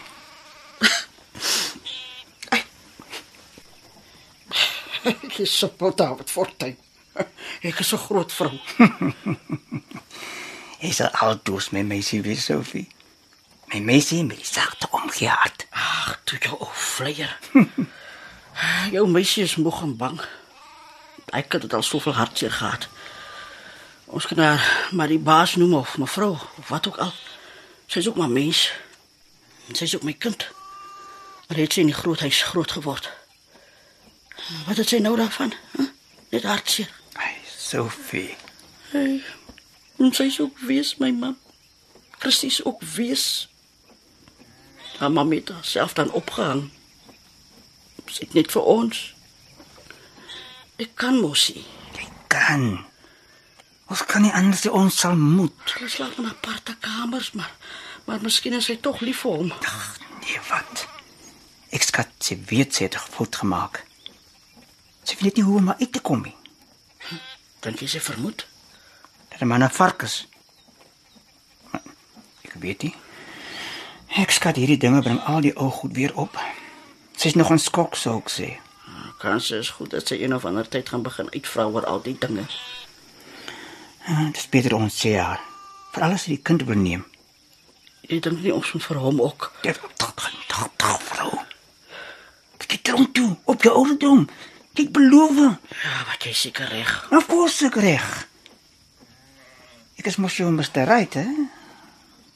[5.38, 6.73] Ek is so pot David Fortuin.
[7.69, 8.56] Ek is so groot vrou.
[10.82, 12.88] Hy sal altoos my meisie wees, Sophie.
[13.69, 15.67] My meisie met die sagte omgee hart.
[15.69, 17.36] Ag, toe jou ou vleier.
[18.95, 20.17] jou meisie is moeg en bang.
[21.30, 22.89] Hy het dit al soveel hartseer gehad.
[24.10, 24.65] Ons kan haar
[24.97, 27.13] maar die baas noem of mevrou of wat ook al.
[27.86, 28.71] Sy is ook maar mens.
[29.69, 30.50] En Sy is ook my kind.
[31.45, 33.13] Maar het sy in die groot huis groot geword.
[34.67, 35.53] Wat het sy nou daarvan?
[35.75, 35.89] Huh?
[36.29, 36.91] Net hartseer.
[37.13, 38.36] Ai, Sophie.
[38.91, 39.23] Hey,
[39.97, 41.38] en sy is ook wees my man.
[42.19, 43.49] Christie is ook wees.
[44.97, 46.69] Haar mamma het haarself dan opgehang.
[48.05, 49.01] Sy het net vir ons.
[50.81, 51.65] Ek kan mos nie.
[51.97, 52.63] Jy kan.
[53.88, 55.75] Ons kan nie anders nie, ons sal moet.
[55.75, 57.53] Hulle slaap in aparte kamers, maar
[58.07, 59.49] maar miskien is hy tog lief vir hom.
[59.51, 60.86] Ag, nee wat.
[61.75, 63.81] Ek skat sy weet sy het het fout gemaak.
[65.07, 66.35] Sy weet nie hoe om uit te kom nie.
[67.63, 68.45] Dink jy sy vermoed?
[69.31, 70.27] Dat 'n man 'n vark is.
[71.71, 71.81] Maar
[72.43, 72.95] Ek weet nie.
[74.17, 76.37] Ek skat hierdie dinge bring al die ou goed weer op.
[77.15, 78.57] Sy's nog 'n skok sou ek sê.
[79.17, 82.17] Kans is goed dat sy een of ander tyd gaan begin uitvra oor al die
[82.19, 82.45] dinge.
[84.07, 85.39] Ah, Dis beter ons sê haar.
[85.91, 87.05] Veral as sy die kind wil neem.
[88.01, 89.51] Jy dink nie ons moet vir hom ook.
[89.63, 90.15] Dit tot
[90.47, 91.39] tot tot vrou.
[92.57, 94.27] Kyk tronk toe op jou ouderdom.
[94.77, 95.37] Kyk beloof.
[95.81, 96.91] Ja, wat jy seker reg.
[97.09, 98.09] Of course ek reg.
[99.97, 100.85] Ek is mos jou Mr.
[100.85, 101.25] Right, hè?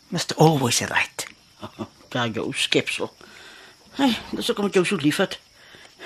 [0.10, 0.38] Mr.
[0.42, 1.28] Always Right.
[2.12, 3.08] Ja, jou skepsel.
[3.96, 5.38] Hey, dis ook omdat jou so liefhet.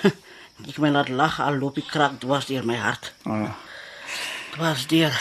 [0.68, 3.10] Ek my laat lag al loop die krak dwars deur my hart.
[3.26, 3.50] Oh.
[4.54, 5.18] Dwars deur.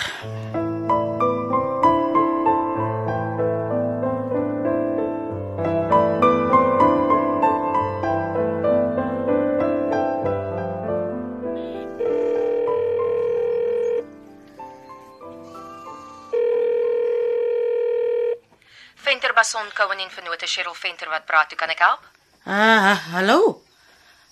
[19.46, 21.48] Bason Cowan en Vennote Cheryl Venter wat praat.
[21.48, 22.02] Hoe kan ek help?
[22.46, 23.62] Ah, hallo.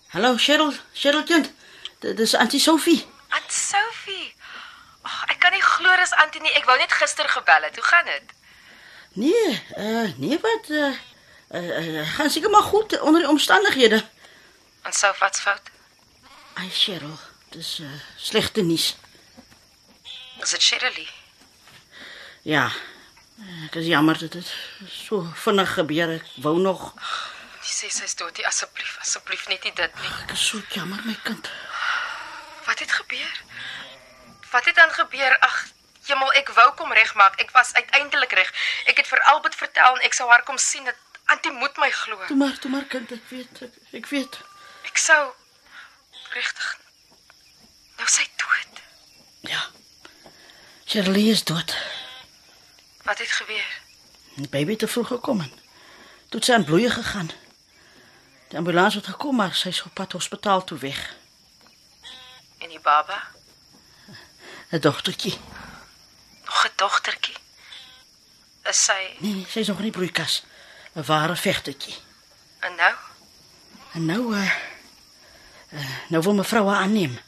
[0.10, 1.52] Hallo Cheryl, Cheryl kind.
[2.00, 3.06] Dit is Auntie Sophie.
[3.30, 4.34] Aunt Sophie.
[5.06, 6.50] Oh, ek kan nie glo dis Antonie.
[6.58, 7.78] Ek wou net gister gebel het.
[7.78, 8.34] Hoe gaan dit?
[9.22, 10.90] Nee, uh nee wat uh,
[11.60, 14.00] uh, uh gaan seker maar goed onder die omstandighede.
[14.82, 15.70] En Sophie wat's fout?
[16.58, 17.20] Ai Cheryl,
[17.54, 18.96] dis uh slegte nuus.
[20.42, 21.06] Is dit Shirley?
[22.42, 22.66] Ja.
[23.66, 24.56] Ek is jammer dat dit
[24.90, 26.10] so vinnig gebeur.
[26.20, 26.94] Ek wou nog
[27.64, 28.42] Jy sê sy's dood.
[28.46, 30.12] Asseblief, asseblief net nie dit nie.
[30.24, 31.50] ek is so jammer my kind.
[32.66, 33.42] Wat het gebeur?
[34.52, 35.38] Wat het dan gebeur?
[35.40, 35.66] Ag,
[36.06, 37.40] Jemmel, ek wou kom regmaak.
[37.40, 38.52] Ek was uiteindelik reg.
[38.92, 40.84] Ek het vir Albert vertel en ek sou haar kom sien.
[40.84, 41.00] Dat
[41.32, 42.20] Antie moet my glo.
[42.28, 44.40] Toe maar, toe maar kind, ek weet, ek, ek weet.
[44.84, 45.22] Ek sou
[46.36, 46.78] regtig
[47.98, 48.80] Nou sy dood.
[49.48, 49.62] Ja.
[50.90, 51.76] Shirley is dood.
[53.04, 53.82] Wat het gebeur?
[54.36, 55.42] Die baby het te vroeg gekom
[56.34, 57.30] toe het sy aan bloeie gegaan.
[58.50, 61.16] Die ambulans het gekom, maar sy is op pad hospitaal toe weg.
[62.58, 63.22] En die baba?
[64.72, 65.38] 'n Dogtertjie.
[66.46, 67.36] Nog 'n dogtertjie.
[68.64, 70.44] Is sy Nee, nee, sy is nog in die broeikas.
[70.96, 71.96] 'n Ware vegtertjie.
[72.60, 72.96] en nou?
[73.94, 74.54] En nou uh,
[75.70, 77.20] uh nou wil mevrou haar aanneem.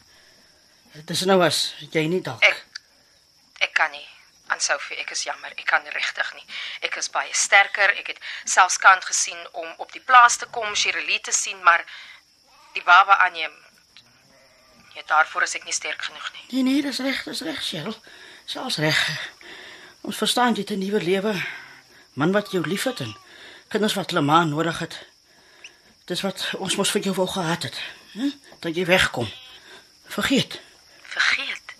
[1.06, 2.44] Dis nou as jy nie dalk.
[2.44, 2.66] Ek
[3.60, 4.08] ek kan nie.
[4.56, 5.52] Aan Sophie, ek is jammer.
[5.52, 6.46] Ek kan regtig nie.
[6.88, 7.92] Ek is baie sterker.
[8.00, 11.84] Ek het selfs kant gesien om op die plaas te kom, Shirley te sien, maar
[12.72, 13.52] die baba aanneem.
[14.96, 16.46] Ja, daarvoor is ek nie sterk genoeg nie.
[16.54, 17.98] Nee, nee, dis reg, dis reg, Cheryl.
[18.48, 19.02] Selfs reg.
[20.08, 21.34] Ons verstaan jy 'n nuwe lewe.
[22.14, 23.12] Man wat jou liefhet en
[23.68, 24.96] kinders wat hulle ma nodig het.
[26.08, 27.76] Dis wat ons mos vir jou wou gehad het.
[28.16, 28.32] Hè?
[28.64, 29.28] Dat jy wegkom.
[30.08, 30.62] Vergeet.
[31.04, 31.76] Vergeet.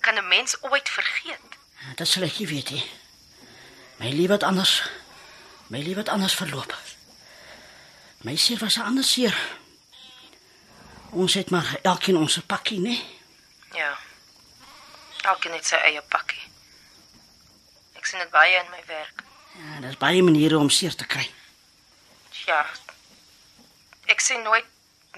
[0.00, 1.53] Kan 'n mens ooit vergeet?
[1.96, 2.84] Dat sal ek nie weet nie.
[4.00, 4.82] My lewe het anders.
[5.66, 6.74] My lewe het anders verloop.
[8.24, 9.36] My seer was 'n ander seer.
[11.10, 12.98] Ons het maar elkeen ons pakkie, né?
[13.72, 13.98] Ja.
[15.22, 16.42] Elkeen het sy eie pakkie.
[17.92, 19.22] Ek sien dit baie in my werk.
[19.52, 21.30] Ja, daar's baie maniere om seer te kry.
[22.46, 22.66] Ja.
[24.04, 24.66] Ek sê nooit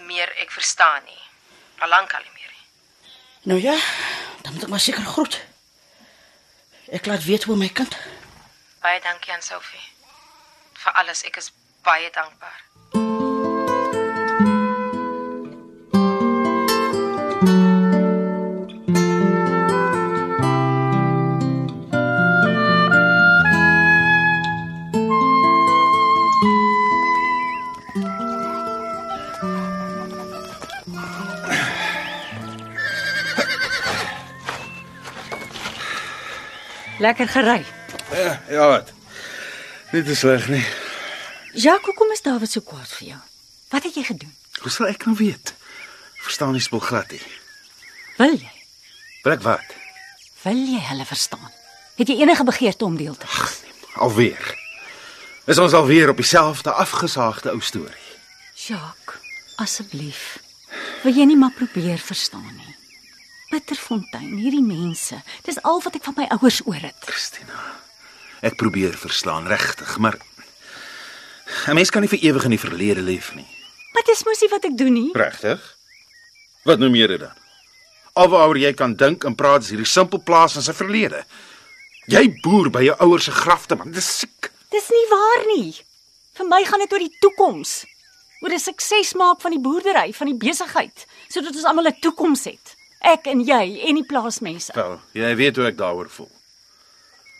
[0.06, 1.22] meer ek verstaan nie.
[1.78, 2.66] Al lank al nie meer nie.
[3.42, 3.78] Nou ja,
[4.42, 5.40] dan moet ek maar seker groet.
[6.88, 7.96] Ek laat weet hoe my kind.
[8.80, 9.82] Baie dankie aan Sophie.
[10.72, 12.65] Vir alles, ek is baie dankbaar.
[36.98, 37.64] Lekker gery.
[38.12, 38.92] Ja, ja wat.
[39.92, 40.64] Nie te sleg nie.
[41.52, 43.18] Jacques, hoekom is David so kwaad vir jou?
[43.72, 44.32] Wat het jy gedoen?
[44.62, 45.54] Hoe sal ek nou weet?
[46.24, 47.22] Verstaan nie spul glad nie.
[48.18, 48.52] Wil jy?
[49.24, 49.74] Wil ek wat?
[50.44, 51.50] Wil jy hulle verstaan?
[51.96, 53.60] Het jy enige begeerte om deel te wees?
[53.96, 54.54] Alweer.
[55.46, 58.08] Is ons alweer op dieselfde afgesaagde ou storie?
[58.54, 59.20] Jacques,
[59.62, 60.38] asseblief.
[61.04, 62.75] Wil jy nie maar probeer verstaan nie?
[63.56, 65.16] Bitterfontein, hierdie mense,
[65.46, 67.06] dis al wat ek van my ouers oor het.
[67.08, 67.62] Christina.
[68.44, 70.18] Ek probeer verstaan regtig, maar
[71.66, 73.48] 'n mens kan nie vir ewig in die verlede leef nie.
[73.94, 75.10] Maar dis mos nie wat ek doen nie.
[75.14, 75.76] Regtig?
[76.64, 77.32] Wat noem jy dit dan?
[78.12, 81.24] Alwaaroor jy kan dink en praat is hierdie simpel plaas in sy verlede.
[82.06, 83.92] Jy boer by jou ouers se grafte, man.
[83.92, 84.50] Dis siek.
[84.70, 85.74] Dis nie waar nie.
[86.36, 87.84] Vir my gaan dit oor die toekoms.
[88.42, 92.44] Oor 'n sukses maak van die boerdery, van die besigheid, sodat ons almal 'n toekoms
[92.44, 92.65] het.
[93.06, 94.72] Ek en jy en die plaasmense.
[94.74, 96.30] Wel, jy weet hoe ek daaroor voel.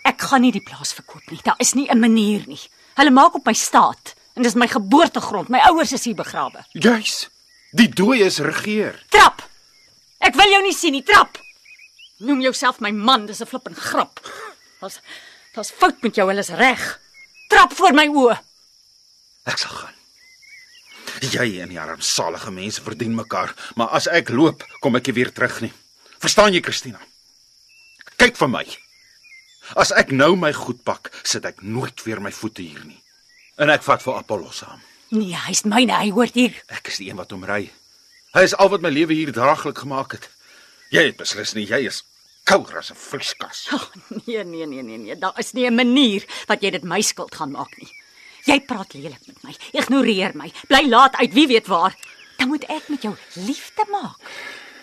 [0.07, 1.41] Ek gaan nie die plaas verkoop nie.
[1.43, 2.61] Daar is nie 'n manier nie.
[2.95, 5.49] Hulle maak op my staat en dis my geboortegrond.
[5.49, 6.65] My ouers is hier begrawe.
[6.73, 7.29] Juis.
[7.73, 9.03] Die dooies regeer.
[9.09, 9.43] Trap.
[10.21, 11.03] Ek wil jou nie sien nie.
[11.03, 11.39] Trap.
[12.19, 14.21] Noem jouself my man, dis 'n flippin grap.
[14.81, 15.01] Daar's
[15.55, 17.01] daar's fout met jou, hulle is reg.
[17.49, 18.39] Trap voor my oë.
[19.45, 19.95] Ek sal gaan.
[21.21, 25.33] Jy en die armsalige mense verdien mekaar, maar as ek loop, kom ek nie weer
[25.33, 25.73] terug nie.
[26.19, 27.01] Verstaan jy, Christina?
[28.17, 28.65] Kyk vir my.
[29.77, 33.01] As ek nou my goed pak, sit ek nooit weer my voete hier nie.
[33.59, 34.81] En ek vat vir Apollo saam.
[35.11, 36.55] Nee, hy's myne, hy hoort hier.
[36.69, 37.71] Ek is die een wat hom ry.
[38.35, 40.29] Hy is al wat my lewe hier draaglik gemaak het.
[40.93, 42.03] Jy het beslis nie, jy is
[42.47, 43.67] kouer as 'n vrieskas.
[43.75, 43.87] Oh,
[44.27, 45.17] nee, nee, nee, nee, nee.
[45.17, 47.91] Daar is nie 'n manier wat jy dit my skuld gaan maak nie.
[48.47, 49.55] Jy praat lelik met my.
[49.75, 50.51] Ignoreer my.
[50.71, 51.97] Bly laat uit, wie weet waar.
[52.39, 53.15] Dan moet ek met jou
[53.47, 54.19] liefde maak.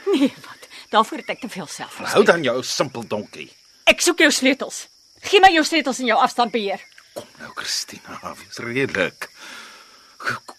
[0.10, 0.68] Nee, wat?
[0.92, 2.14] Daarvoor het ek te veel selfrespek.
[2.14, 3.48] Hou dan jou simpel donkie.
[3.90, 4.88] Ek soek jou sleutels.
[5.24, 6.82] Gee my jou sleutels en jou afstandbeheer.
[7.14, 9.30] Kom nou, Christina, wees redelik.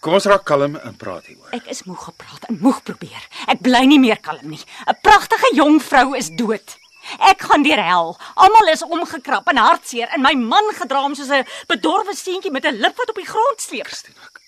[0.05, 1.53] Kom ons raak kalm en praat hieroor.
[1.57, 3.29] Ek is moeg gepraat en moeg probeer.
[3.49, 4.61] Ek bly nie meer kalm nie.
[4.61, 6.77] 'n Pragtige jong vrou is dood.
[7.19, 8.17] Ek gaan deur hel.
[8.35, 12.65] Almal is omgekrap en hartseer en my man gedra om soos 'n bedorwe seentjie met
[12.65, 13.87] 'n lip wat op die grond sleep.
[13.87, 14.21] Christina.
[14.25, 14.41] ek-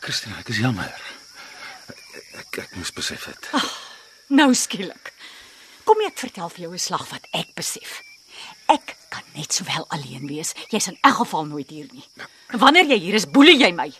[0.00, 0.92] Christina, ek is jammer.
[2.38, 3.50] Ek ek, moes besef het.
[4.28, 5.12] Nou skielik.
[5.84, 8.02] Kom ek vertel vir jou 'n slag wat ek besef.
[8.68, 10.54] Ek kan net sowel alleen wees.
[10.70, 12.04] Jy's in elk geval nooit hier nie.
[12.48, 13.92] En wanneer jy hier is, boelie jy my.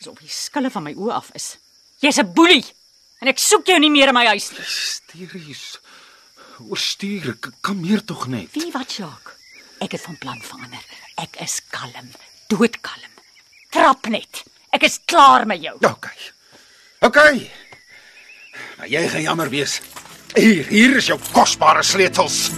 [0.00, 1.56] Asof die skille van my oë af is.
[2.00, 2.64] Jy's 'n boelie
[3.20, 4.58] en ek soek jou nie meer in my huis nie.
[4.58, 5.78] Hysteries.
[6.60, 8.52] Oorstuur, ek kan meer tog net.
[8.52, 9.38] Wie wat, Jacques?
[9.82, 10.84] Ek het van plan verander.
[11.18, 12.12] Ek is kalm,
[12.52, 13.16] doodkalm.
[13.72, 14.44] Trap net.
[14.72, 15.74] Ek is klaar met jou.
[15.88, 16.06] OK.
[17.08, 17.18] OK.
[18.78, 19.80] Maar jy gaan jammer wees.
[20.36, 22.50] Hier, hier is jou kosbare sleutels.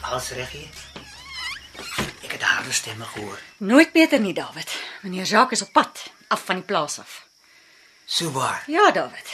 [0.00, 0.85] Alles reg hier.
[2.76, 3.38] Stemme gehoor.
[3.58, 4.68] Nooit beter nie, David.
[5.02, 7.24] Meneer Jacques is op pad af van die plaas af.
[8.04, 8.64] So waar.
[8.66, 9.30] Ja, David.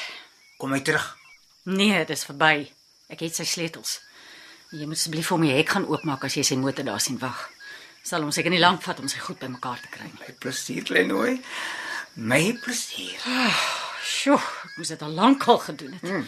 [0.57, 1.17] Kom hy terug.
[1.63, 2.69] Nee, dis verby.
[3.11, 3.99] Ek het sy sleutels.
[4.73, 7.41] Jy moet asseblief vir my hek gaan oopmaak as jy sy motor daar sien wag.
[8.07, 10.21] Sal ons seker nie lank vat om sy goed bymekaar te kry nie.
[10.23, 11.37] My plesier, Lenoy.
[12.15, 13.27] My plesier.
[14.07, 16.07] Sjoe, ek moes dit al lank al gedoen het.
[16.07, 16.25] Hmm.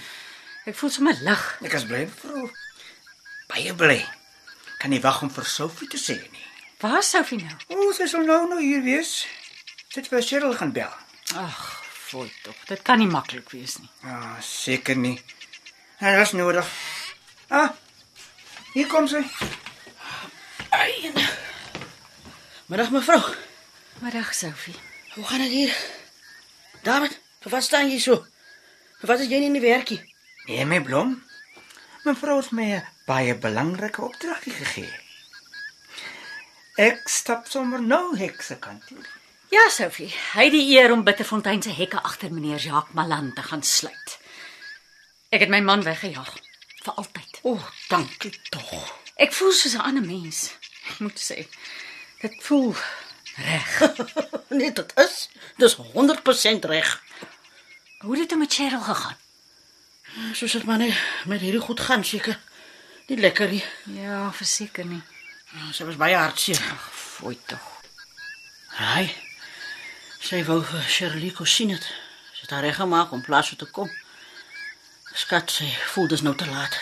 [0.67, 1.47] Ek voel sommer lig.
[1.67, 2.49] Ek is bly vrou.
[3.51, 4.01] Baie bly.
[4.83, 6.49] Kan nie wag om vir Sophie te sê nie.
[6.85, 7.55] Waar is Sophie nou?
[7.81, 9.13] O, sy sal nou nou hier wees.
[9.95, 10.91] Sit vir Cheryl gaan bel.
[11.41, 11.61] Ag,
[12.11, 12.59] fooi tog.
[12.69, 13.89] Dit kan nie maklik wees nie.
[14.05, 15.15] Ja, seker nie.
[16.03, 16.69] Hy is nodig.
[17.49, 17.71] Ah.
[18.75, 19.23] Hier kom sy.
[20.77, 20.93] Ai.
[21.09, 21.23] en-
[22.69, 23.23] Middag mevrou.
[24.03, 24.77] Middag, Sophie.
[25.15, 25.73] Hoe gaan dit hier?
[26.83, 28.19] David, vir wat staan jy so?
[29.01, 30.03] Vir wat is jy nie in die werkie?
[30.51, 31.17] Nee, my blom.
[32.05, 32.69] Mevrou het my
[33.09, 34.91] baie belangrike opdrag gegee.
[36.75, 38.99] Ek stap sommer nou hekse kant toe.
[39.55, 40.09] Ja, Sophie.
[40.35, 44.17] Hy het die eer om Bitterfontein se hekke agter meneer Jacques Malan te gaan sluit.
[45.31, 46.33] Ek het my man weggejaag
[46.83, 47.39] vir altyd.
[47.43, 48.75] O, oh, dankie tog.
[49.15, 50.51] Ek voel soos 'n ander mens.
[50.99, 51.47] Moet sê.
[52.21, 52.75] Dit voel
[54.59, 55.29] Nee, dit is.
[55.57, 57.03] Dis 100% reg.
[57.99, 59.17] Hoe het dit met Cheryl gegaan?
[60.33, 60.95] Soos dit maar net
[61.27, 62.41] met hierdie goed gaan seker.
[63.07, 63.65] Nie lekker nie.
[63.85, 65.03] Ja, verseker nie.
[65.75, 66.63] Sy was baie hartseer.
[66.91, 67.63] Fooi tog.
[68.79, 69.07] Hy.
[70.23, 71.87] Sy wou vir Shirley het.
[72.35, 73.91] Sy het haar reg gemaak om plaas toe te kom.
[75.15, 76.79] Skat, sy voel dis nou te laat.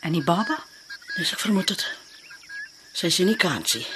[0.00, 0.56] En die baba?
[1.16, 1.76] Dis ek vermoed.
[2.92, 3.86] Sy sien nie kansie.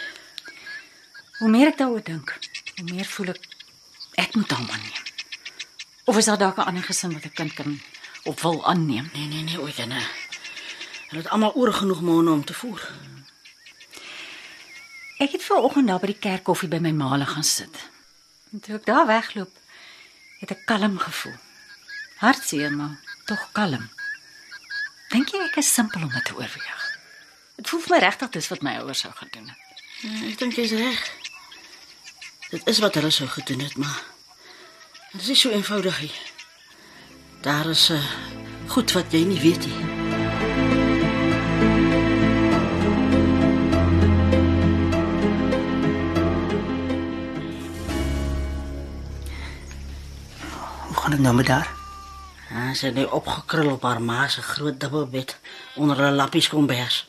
[1.39, 2.33] Hoe meer ek daaroor dink,
[2.77, 3.43] hoe meer voel ek
[4.17, 5.03] ek moet hom aanneem.
[6.09, 7.81] Of is daar dalk 'n ander gesin wat 'n kind kan
[8.25, 9.11] of wil aanneem?
[9.13, 10.07] Nee, nee, nee, ooit nee.
[11.09, 12.81] Hulle het almal oor genoeg maande om te voer.
[15.19, 17.77] Ek het vanoggend daar by die kerk koffie by my maale gaan sit.
[18.53, 19.53] En toe ek daar wegloop,
[20.43, 21.39] het ek kalm gevoel.
[22.21, 23.89] Hartseer, maar tog kalm.
[25.13, 26.85] Dink jy ek is simpel om dit te oorweeg?
[27.57, 29.85] Dit voel vir my regtig dis wat my ouers sou gedoen het.
[30.05, 31.05] Ja, ek dink jy's reg.
[32.53, 34.03] Dit is wat hulle sou gedoen het, maar
[35.17, 36.03] dit is so eenvoudig.
[37.41, 38.03] Daar is uh,
[38.69, 39.96] goed wat jy nie weet nie.
[51.17, 51.71] Hoe gaan dit nou met haar?
[52.51, 55.37] Ja, sy het net opgekrul op haar ma se groot dubbelbed
[55.75, 57.09] onder 'n lappies kombers.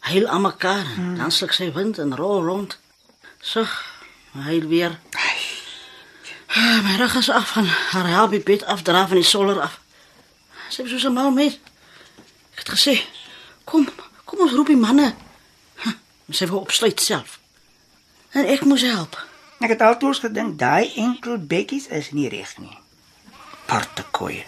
[0.00, 0.84] Heel aan mekaar.
[0.94, 1.16] Hmm.
[1.16, 2.78] Dan sluk sy wind en rol rond.
[3.40, 3.66] So,
[4.32, 4.98] hy weer.
[6.46, 9.80] Ah, My rug is af van haar helpie bed afdra van die soller af.
[10.68, 11.58] Sy is so 'n mal mens.
[12.54, 13.04] Ek het gesê,
[13.64, 13.88] kom,
[14.24, 15.14] kom ons roep die manne.
[15.74, 15.92] Huh,
[16.30, 17.38] sy wou opsluit self.
[18.30, 19.26] En ek moes help.
[19.58, 22.85] Ek het altoos gedink daai enkel bekkies is nie reg nie.
[23.66, 24.44] Parte koeie.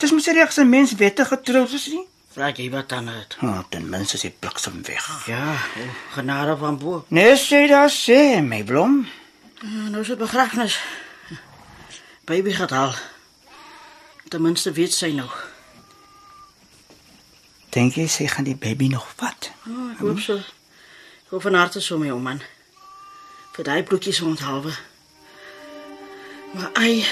[0.00, 2.06] Dis mos reg as 'n mens wettig getroud is nie?
[2.34, 3.36] Vra jy wat dan het?
[3.42, 5.26] Oh, ten minste sy bliksem weg.
[5.26, 5.56] Ja,
[6.10, 7.04] genade van bo.
[7.08, 9.06] Nee, sê daar sê my blom.
[9.62, 10.80] Nou is dit begrafnis.
[12.24, 12.94] Baby gaat al.
[14.28, 15.28] Ten minste weet sy nou.
[17.70, 19.50] Dink jy sy gaan die baby nog vat?
[19.68, 20.36] Oh, ek hoop so.
[20.36, 22.42] Ek hoop van harte so my ou man.
[23.54, 24.74] Vir daai bloetjies onthaalwe.
[26.54, 27.04] Maar ai,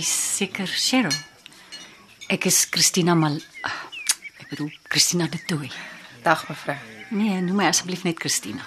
[0.00, 1.14] jy's seker Cheryl.
[2.32, 3.36] Ek is Christina Mal
[3.68, 3.80] ah,
[4.40, 5.68] Ek bedoel Christina de Tooi.
[6.24, 6.76] Dag mevrou.
[7.10, 8.64] Nee, noem my asseblief net Christina.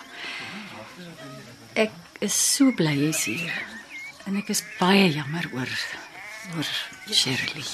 [1.80, 3.56] Ek is so bly jy's hier.
[4.30, 5.72] En ek is baie jammer oor
[6.54, 6.70] oor
[7.10, 7.66] Shirley.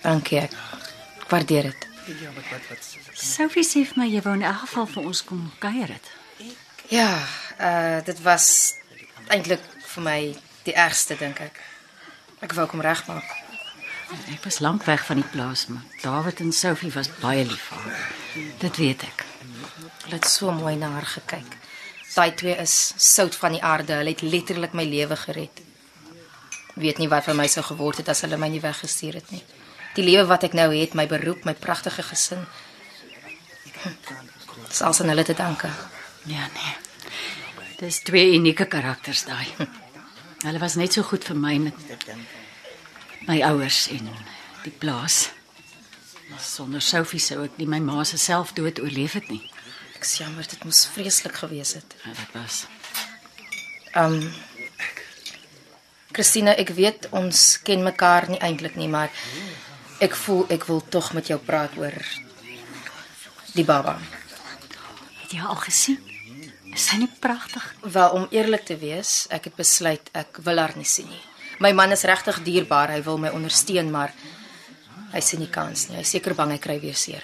[0.00, 0.56] Dankie ek.
[1.20, 1.88] Ek waardeer dit.
[3.12, 6.10] Sophie sê vir my jy wou in elk geval vir ons kom kuier het.
[6.92, 7.10] Ja,
[7.58, 8.48] uh dit was
[9.28, 10.18] eintlik vir my
[10.64, 11.60] die ergste dink ek.
[12.44, 13.24] Ek wou kom regmaak.
[14.30, 17.84] Ek was lank weg van die plaas, maar David en Sophie was baie lief vir
[17.86, 18.02] haar.
[18.60, 19.24] Dit weet ek.
[20.04, 21.56] Hulle het so mooi na haar gekyk.
[22.14, 23.96] Daai twee is sout van die aarde.
[23.96, 25.62] Hulle het letterlik my lewe gered.
[26.74, 29.42] Weet nie wat van my sou geword het as hulle my nie weggestuur het nie.
[29.94, 32.44] Die lewe wat ek nou het, my beroep, my pragtige gesin.
[34.68, 35.70] Dis alles aan hulle te danke.
[36.28, 36.74] Ja nee.
[37.80, 39.48] Dis twee unieke karakters daai.
[40.44, 42.08] Hulle was net so goed vir my met
[43.24, 44.10] my ouers en
[44.64, 45.30] die plaas.
[46.36, 49.40] Sonder Sophie sou ek nie my ma se selfdood oorleef het nie.
[49.96, 51.96] Ek jammer, dit moes vreeslik gewees het.
[52.04, 52.66] Ja, dit was.
[53.96, 54.20] Um
[56.12, 59.08] Christina, ek weet ons ken mekaar nie eintlik nie, maar
[60.04, 61.96] ek voel ek wil tog met jou praat oor
[63.56, 63.96] die baba.
[65.22, 66.13] Het jy haar al gesien?
[66.74, 67.64] Is sy nie pragtig?
[67.80, 71.22] Wel om eerlik te wees, ek het besluit ek wil haar nie sien nie.
[71.62, 74.10] My man is regtig dierbaar, hy wil my ondersteun, maar
[75.12, 76.00] hy sien nie kans nie.
[76.00, 77.22] Hy is seker bang hy kry weer seer.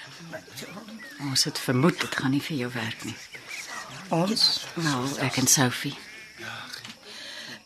[1.27, 3.17] Ons het vermoed dit gaan nie vir jou werk nie.
[4.15, 4.47] Ons
[4.79, 5.97] Nou, ek en Sophie.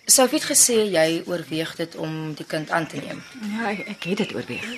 [0.04, 3.22] Sophie het gesê jy oorweeg dit om die kind aan te neem.
[3.54, 4.72] Ja, ek, ek het dit oorweeg.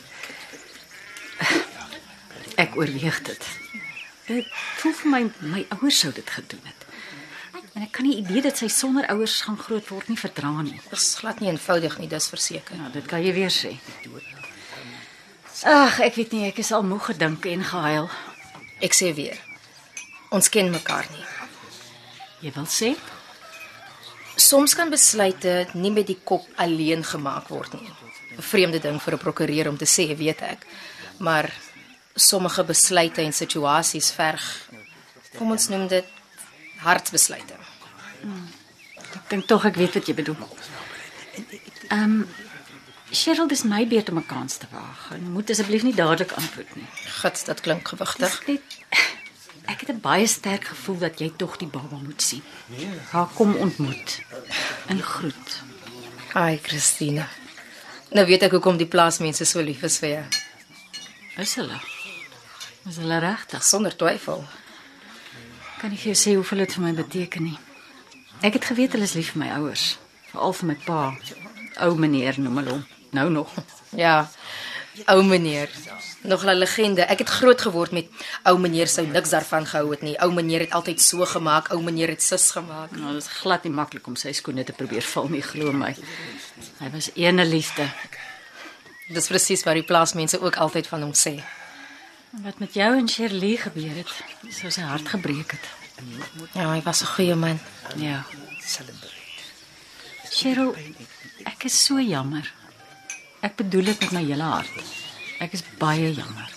[2.57, 3.49] Ek oorweeg dit.
[4.27, 4.51] Dit
[4.81, 5.23] voel vir my
[5.55, 6.86] my ouers sou dit gedoen het.
[7.77, 10.79] En ek kan nie idee dat sy sonder ouers gaan groot word nie verdra nie.
[10.89, 12.79] Dit is glad nie eenvoudig nie, dis verseker.
[12.81, 13.75] Nou, dit kan jy weer sê.
[15.69, 18.09] Ag, ek weet nie, ek is al moeg gedink en gehuil.
[18.81, 19.37] Ek sê weer.
[20.33, 21.27] Ons ken mekaar nie.
[22.47, 22.95] Jy wil sê?
[24.41, 27.93] Soms kan besluite nie met die kop alleen gemaak word nie.
[28.37, 30.67] 'n Vreemde ding vir 'n prokureur om te sê, weet ek.
[31.19, 31.53] Maar
[32.17, 34.45] sommige besluite en situasies verg
[35.37, 36.16] kom ons noem dit
[36.87, 37.59] hartsbesluite.
[39.17, 40.43] Ek dink tog ek weet wat jy bedoel.
[41.91, 42.27] Ehm um,
[43.17, 45.11] Cheryl, dis my beurt om 'n kans te waag.
[45.15, 46.89] En moet asseblief nie dadelik antwoord nie.
[47.21, 48.35] Gits, dit klink gewigtig.
[48.35, 48.63] Dis net
[49.73, 52.43] ek het 'n baie sterk gevoel dat jy tog die baba moet sien.
[53.11, 54.23] Haar kom ontmoet
[54.87, 55.63] en groet.
[56.33, 57.29] Ai, Christina.
[58.11, 60.25] Nou weet ek hoekom die plaasmense so lief is vir jou.
[61.37, 61.81] Is hulle?
[62.89, 63.65] Is hulle regtig?
[63.65, 64.45] Sonder twyfel.
[65.81, 67.59] Kan nie vir jou sê hoeveel dit vir my beteken nie.
[68.45, 69.99] Ek het geweet hulle is lief vir my ouers,
[70.31, 71.01] veral vir my pa.
[71.85, 72.87] Ou meneer noem hulle hom.
[73.17, 73.53] Nou nog.
[73.97, 74.29] Ja.
[75.13, 75.71] Ou meneer.
[76.23, 77.03] Nog 'n legende.
[77.03, 78.09] Ek het groot geword met
[78.45, 80.17] ou meneer sou niks daarvan gehou het nie.
[80.21, 81.69] Ou meneer het altyd so gemaak.
[81.73, 82.91] Ou meneer het sis gemaak.
[82.91, 85.97] Nou, dit is glad nie maklik om sy skoene te probeer vul nie, glo my.
[86.79, 87.89] Hy was ene liefde.
[89.09, 91.41] Dis presies wat die plaasmense ook altyd van hom sê.
[92.45, 94.11] Wat met jou en Shirley gebeur het,
[94.53, 95.69] sou sy hart gebreek het.
[96.53, 97.59] Ja, hy was 'n goeie man.
[97.97, 98.25] Ja.
[100.31, 100.75] Cheryl,
[101.45, 102.53] ek is so jammer.
[103.41, 104.71] Ek bedoel dit met my hele hart.
[105.41, 106.51] Ek is baie jammer.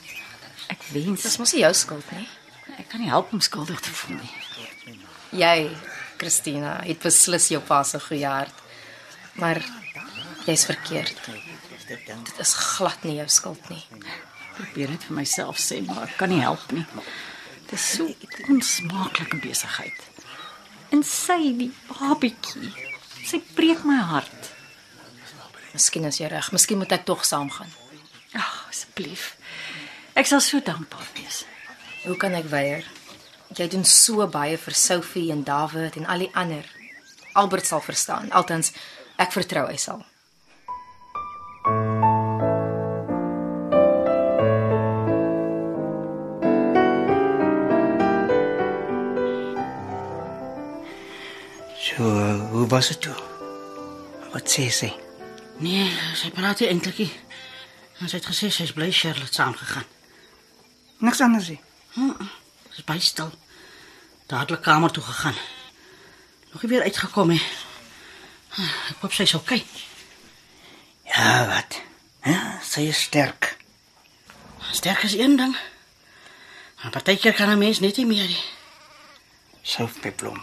[0.67, 2.27] Ek wens Dis mos nie jou skuld nie.
[2.77, 4.31] ek kan nie help om skuldig te voel nie.
[5.31, 5.77] Jy,
[6.17, 8.53] Christina, het beslis jou pa se goeie hart.
[9.33, 9.61] Maar
[10.45, 11.15] jy's verkeerd.
[11.87, 13.83] Dit is glad nie jou skuld nie.
[14.59, 16.85] Probeer dit vir myself sê, maar ek kan nie help nie.
[17.69, 19.99] Dit is so 'n onsmaaklike besigheid.
[20.91, 22.71] En sy die babietjie.
[23.25, 24.51] Sy breek my hart.
[25.73, 26.51] Miskien is jy reg.
[26.51, 27.69] Miskien moet ek tog saamgaan.
[28.33, 29.35] Ag, asseblief.
[30.13, 31.45] Ek sal so dankbaar wees.
[32.03, 32.83] Hoe kan ek weier?
[33.55, 36.65] Jy doen so baie vir Sophie en David en al die ander.
[37.33, 38.31] Albert sal verstaan.
[38.31, 38.73] Altens
[39.17, 40.05] ek vertrou hy sal.
[51.99, 52.05] So,
[52.51, 53.15] hoe was dit toe?
[54.31, 54.87] Wat sê sy?
[55.59, 57.09] Nee, sy praat nie eintlik nie.
[57.99, 59.83] En sy het gesê sy's bly Charlotte saamgegaan.
[61.03, 61.59] Niks anders nie.
[62.71, 63.33] Sy's baie stil.
[64.31, 65.35] Dadelik kamer toe gegaan.
[66.53, 67.41] Nog nie weer uitgekom nie.
[68.55, 69.59] Ek hoop sy's okay.
[71.03, 71.81] Ja, wat?
[72.23, 73.57] Ja, sy is sterk.
[74.71, 75.59] Sterk is een ding.
[76.79, 78.43] Maar partykeer kan 'n mens net nie meer nie.
[79.67, 80.39] Sof my blom.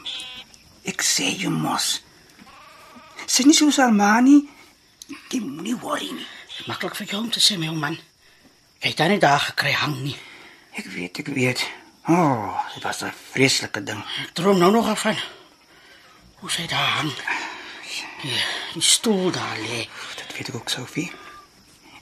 [0.86, 2.00] Ek sê jy mos.
[3.26, 4.38] Sy is nie so Salmani.
[5.30, 6.26] Jy moenie worry nie.
[6.66, 7.98] Maklik vir jou om te sê my ou man.
[8.80, 10.16] Jy het dan nie daar gekry hang nie.
[10.76, 11.64] Ek weet, ek weet.
[12.06, 14.02] O, oh, dit was 'n vreeslike ding.
[14.22, 15.18] Ek droom nou nog af van
[16.40, 17.12] hoe sy daar hang.
[18.22, 18.42] Ja,
[18.74, 19.88] die stoel daar lê.
[20.16, 21.10] Dit weet ek ook, Sofie.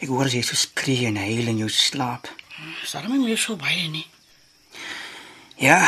[0.01, 2.29] Ek hoor jy so skree en huil in jou slaap.
[2.85, 4.07] Sal my meer so baie nie.
[5.57, 5.81] Ja.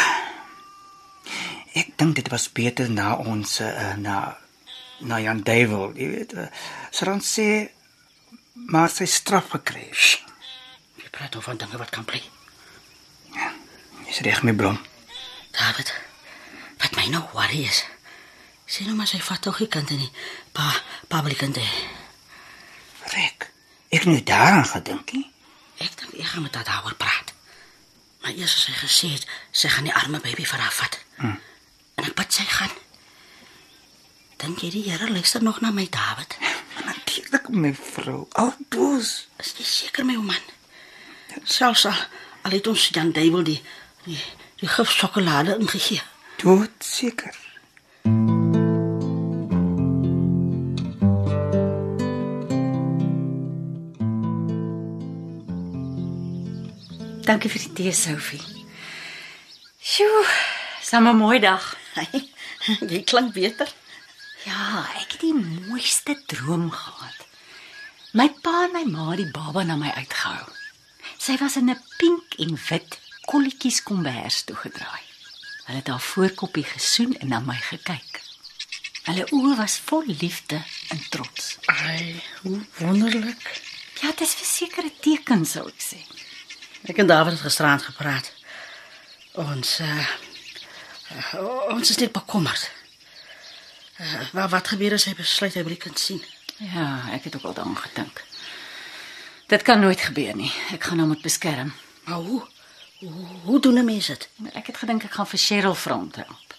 [1.77, 4.37] Ek dink dit was beter na ons uh, na
[5.05, 6.33] na Jan Duivel, jy weet.
[6.33, 6.47] Uh,
[6.91, 7.69] Sran sê
[8.73, 9.91] maar sy straf gekry.
[10.97, 12.23] Jy praat oor van dinge wat kan bly.
[14.07, 14.79] Jy's reg, my blom.
[15.57, 15.93] David,
[16.81, 17.83] wat my nou worry is.
[18.67, 20.13] Sien nou maar sy vat tog die kind in die
[20.57, 20.71] pa
[21.13, 21.59] public kind.
[23.13, 23.51] Rek.
[23.91, 25.13] Ek het nou daaraan gedink.
[25.13, 25.27] nie.
[25.83, 27.35] Ek dink ek gaan met haar daaroor praat.
[28.23, 30.99] Maar eers as sy gesê het sy gaan die arme baby vir haar vat.
[31.21, 31.37] Hm.
[31.97, 32.75] En ek bid sy gaan.
[34.43, 36.37] Dink jy die Here luister nog na my David?
[36.85, 38.27] Natuurlik, my vrou.
[38.37, 39.29] Alboos.
[39.41, 40.45] Is jy seker my man?
[41.45, 41.97] Selfs al,
[42.45, 43.61] al het ons Jan Duivel die
[44.05, 44.21] die,
[44.61, 46.03] die gif sjokolade ingegee.
[46.43, 47.35] Dood seker.
[57.27, 58.45] Dankie vir die tee, Sophie.
[59.83, 60.23] Sjoe,
[60.89, 61.65] sommer 'n mooi dag.
[62.93, 63.69] jy klink beter.
[64.45, 67.19] Ja, ek het die mooiste droom gehad.
[68.13, 70.47] My pa en my ma het die baba na my uitgehou.
[71.19, 75.05] Sy was in 'n pink en wit kolletjies kombers toegedraai.
[75.67, 78.23] Hulle het haar voorkoppie gesoen en na my gekyk.
[79.07, 81.59] Hulle oë was vol liefde en trots.
[81.67, 83.43] Ai, hoe wonderlik.
[84.01, 86.01] Ja, dit is verseker 'n teken sou ek sê.
[86.87, 88.33] Ek en David het gisterand gepraat.
[89.33, 90.07] Ons uh,
[91.15, 92.71] uh, ons is net bekommerd.
[94.01, 96.23] Uh, wat wat gebeur as hy besluit hy wil die kind sien?
[96.57, 98.25] Ja, ek het ook al daaraan gedink.
[99.47, 100.53] Dit kan nooit gebeur nie.
[100.75, 101.75] Ek gaan hom moet beskerm.
[102.05, 102.43] Maar hoe?
[102.99, 104.29] Hoe, hoe doen 'n mens dit?
[104.53, 106.55] Ek het gedink ek gaan vir Cheryl vra om te help.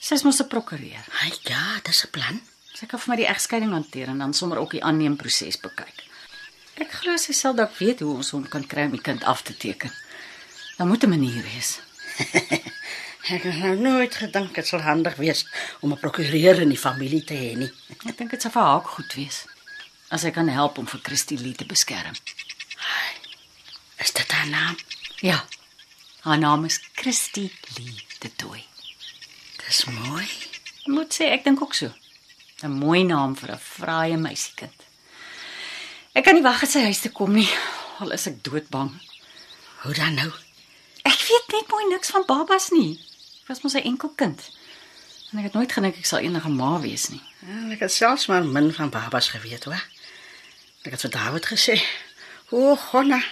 [0.00, 1.04] Sy's mos 'n prokureur.
[1.22, 2.40] Ai ja, dis 'n plan.
[2.74, 6.04] Sy kan vir my die egskeiding hanteer en dan sommer ook die aanneemproses bekyk.
[6.80, 9.42] Ek glo sy sal dalk weet hoe ons hom kan kry om die kind af
[9.42, 9.92] te teken.
[10.76, 11.80] Daar moet 'n manier wees.
[13.28, 15.44] Ek het nou nooit gedink dit sal handig wees
[15.80, 17.72] om 'n prokureur in die familie te hê nie.
[18.06, 19.44] Ek dink dit sal vir haar goed wees
[20.10, 22.14] as sy kan help om vir Christie Lee te beskerm.
[23.98, 24.76] Is dit haar naam?
[25.20, 25.44] Ja.
[26.20, 28.64] Haar naam is Christie Lee de Tooi.
[29.66, 30.26] Dis mooi.
[30.80, 31.92] Ek moet sê ek dink ook so.
[32.62, 34.80] 'n Mooi naam vir 'n fraaie meisiekind.
[36.12, 37.48] Ek kan nie wag om sy huis te kom nie.
[38.00, 38.90] Al is ek doodbang.
[39.82, 40.32] Hoe dan nou?
[41.04, 42.98] Ek weet net mooi niks van babas nie.
[43.50, 44.40] Was mos 'n enkelkind.
[45.32, 47.22] En ek het nooit gedink ek sal enige ma wees nie.
[47.46, 49.82] Ja, ek het selfs maar min van babas geweet, hoor.
[50.82, 51.82] Ek het vir David gesê,
[52.50, 53.22] "O, Gonna,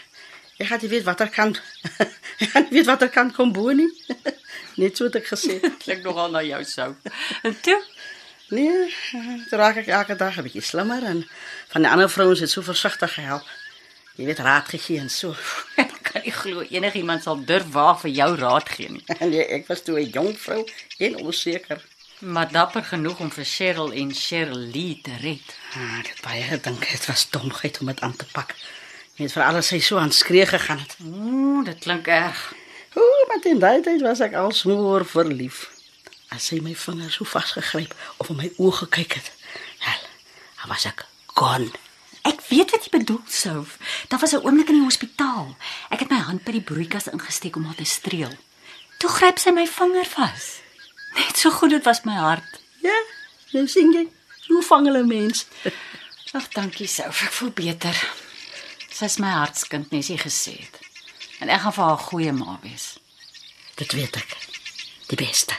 [0.57, 1.57] jy gaan nie weet wat er kan.
[2.39, 3.93] Jy gaan nie weet wat er kan kom bo nie."
[4.83, 5.61] Net so het ek gesê.
[5.85, 6.95] Klink nogal na jou sou.
[7.43, 7.83] En toe,
[8.51, 8.95] Nee,
[9.49, 11.29] toe raak ek elke dag 'n bietjie slimmer en
[11.69, 13.45] van die ander vrouens het so versigtig gehelp.
[14.17, 15.37] Jy weet raad gegee en so.
[16.11, 19.05] Kan nie glo enigiemand sal durf waag vir jou raad gee nie.
[19.33, 20.65] Nee, ek was toe 'n jong vrou
[20.99, 21.85] en onseker.
[22.19, 24.13] Maar dapper genoeg om vir Cheryl en
[24.73, 25.49] Lee te red.
[25.75, 28.55] Ah, ek het baie gedink dit was domheid om dit aan te pak.
[29.15, 30.97] Jy weet vir alles sy so aan skree gegaan het.
[31.03, 32.55] Ooh, dit klink erg.
[32.95, 35.69] Ooh, maar in daai tyd was ek al smoor verlief.
[36.35, 39.31] As sy my vingers so vasgegryp of in my oë gekyk het.
[39.85, 40.03] Wel,
[40.61, 41.07] dan was ek
[41.39, 41.71] gone.
[42.29, 43.79] Ek weet wat jy bedoel, Souf.
[44.09, 45.57] Daar was 'n oomblik in die hospitaal.
[45.91, 48.35] Ek het my hand by die broeikas ingesteek om haar te streel.
[48.99, 50.61] Toe gryp sy my vinger vas.
[51.15, 52.61] Net so goed dit was my hart.
[52.83, 52.99] Ja,
[53.53, 54.09] nou sien jy.
[54.47, 55.47] So vang hulle mens.
[56.37, 57.23] Ag, dankie Souf.
[57.23, 57.97] Ek voel beter.
[58.91, 60.79] Sy's my hartskind, nes jy gesê het.
[61.41, 62.99] En ek gaan vir haar 'n goeie ma wees.
[63.77, 64.37] Dit weet ek.
[65.09, 65.55] Die beste.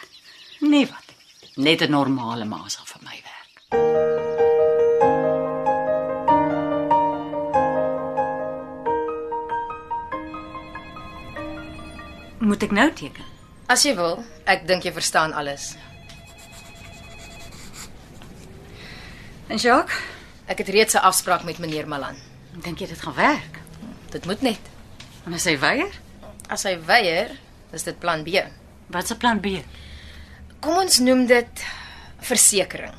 [0.59, 1.07] Nee wat.
[1.55, 4.18] Net 'n normale ma sal vir my werk.
[12.49, 13.25] Moet ek nou teken?
[13.69, 15.73] As jy wil, ek dink jy verstaan alles.
[19.49, 19.99] En Jacques,
[20.49, 22.15] Ek het reeds 'n afspraak met meneer Malan.
[22.63, 23.59] dink jy dit gaan werk?
[24.09, 24.59] Dit moet net.
[25.25, 25.91] En as hy weier,
[26.49, 27.29] As hy weier,
[27.71, 28.29] is dit plan B.
[28.89, 29.45] wat se plan B?
[30.59, 31.63] Kom ons noem dit
[32.19, 32.93] versekering.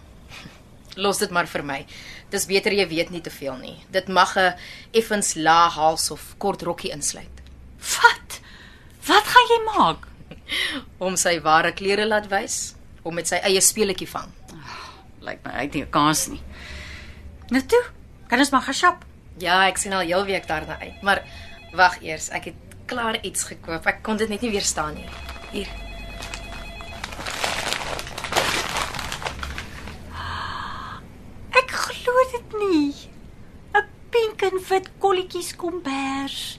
[0.97, 1.87] Los dit maar vir my.
[2.31, 3.85] Dis beter jy weet nie te veel nie.
[3.91, 4.55] Dit mag 'n
[4.93, 7.41] effens lae hals of kort rokkie insluit
[7.79, 8.30] Wat?
[9.07, 10.11] Wat gaan jy maak?
[10.99, 12.75] om sy ware klere laat wys,
[13.07, 14.31] om met sy eie speletjie vang.
[15.25, 16.43] Lyk my uit nie 'n kans nie.
[17.51, 17.85] Nou toe,
[18.29, 19.05] kan ons maar gaan shop.
[19.39, 21.23] Ja, ek sien al heel week daarna uit, maar
[21.73, 22.55] wag eers, ek het
[22.87, 23.87] klaar iets gekoop.
[23.87, 25.09] Ek kon dit net nie weerstaan nie.
[25.53, 25.69] Hier.
[31.51, 32.95] Ek glo dit nie.
[33.75, 36.59] 'n Pink en wit kolletjies kombers.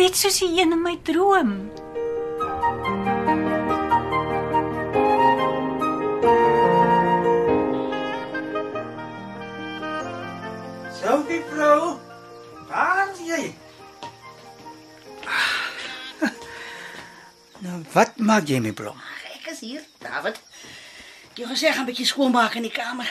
[0.00, 1.50] Net soos die een in my droom.
[10.96, 11.98] Sophie vrou,
[12.70, 13.42] waar is jy?
[17.60, 18.96] Nou, wat maak jy met blom?
[19.34, 20.38] Ek is hier, David.
[21.36, 23.10] Jy gesê ek gaan 'n bietjie skoonmaak in die kamer.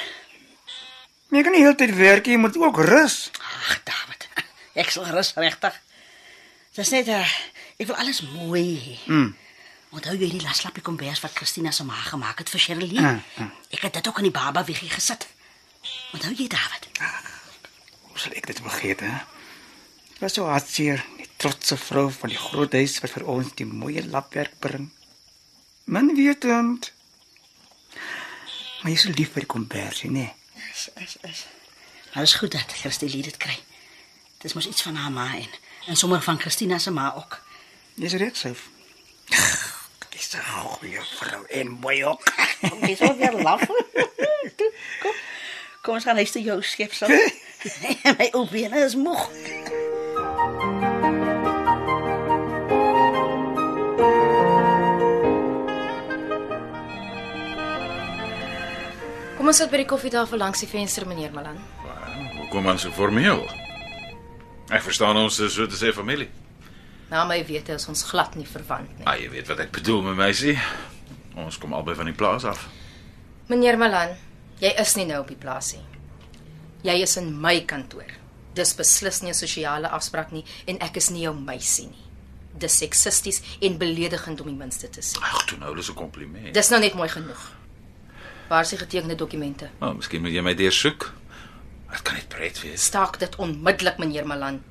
[1.30, 3.30] Jy kan nie heeltyd werk, jy moet ook rus.
[3.38, 4.26] Ag, David.
[4.82, 5.78] Ek sal rus regtig.
[6.80, 7.28] Dis net uh,
[7.76, 8.94] ek wil alles mooi hê.
[9.12, 9.34] Mm.
[9.98, 12.94] Onthou jy die laslappie kombers wat Christina se ma gemaak het vir Shirley?
[12.96, 13.48] Ja, ja.
[13.74, 15.28] Ek het dit ook in die baba wiegie gesit.
[16.16, 16.88] Onthou jy, David?
[18.08, 19.12] Hoe sal ek dit vergeet, hè?
[20.14, 23.68] Ek was so hartseer, die trotse vrou van die groot huis wat vir ons die
[23.68, 24.88] mooi lapwerk bring.
[25.92, 26.94] Min wetend.
[28.80, 30.32] Maar jy is so lief vir die kombersie, nee.
[30.70, 31.48] Is is is.
[32.14, 33.58] Nou is goed dat Christie dit kry.
[34.40, 35.50] Dis mos iets van haar ma en
[35.88, 37.40] en sommer van Christina se ma ook.
[37.94, 38.68] Jy's reg, Sof.
[40.10, 42.24] Dis 'n goeie vrou en mooi ook.
[42.82, 43.60] Jy sou weer lag.
[44.56, 44.72] Toe,
[45.02, 45.12] Kom.
[45.82, 47.08] Kom ons gaan huis toe jou skepsel.
[48.18, 49.30] My ou bene is moeg.
[59.38, 61.60] Kom ons sit by die koffietafel langs die venster, meneer Malan.
[62.40, 63.46] Hoekom dan so formeel?
[64.70, 66.30] Ek verstaan ons is so te sê familie.
[67.10, 69.06] Na my wete is ons glad nie verwant nie.
[69.10, 70.54] Ah, jy weet wat ek bedoel, my meisie.
[71.40, 72.68] Ons kom albei van die plaas af.
[73.50, 74.14] Meneer Malan,
[74.62, 75.86] jy is nie nou op die plaas nie.
[76.86, 78.14] Jy is in my kantoor.
[78.54, 82.06] Dis beslis nie 'n sosiale afspraak nie en ek is nie jou meisie nie.
[82.60, 85.18] Dis seksisties en beledigend om die minste te sê.
[85.22, 86.54] Ag, toe nou, dis 'n kompliment.
[86.54, 87.52] Dis nou net mooi genoeg.
[88.50, 89.70] Waar is die getekende dokumente?
[89.80, 91.14] Maar oh, miskien moet jy my deursoek.
[91.92, 92.84] Dit kan net pret wees.
[92.84, 94.62] Staak dit onmiddellik, meneer Malan.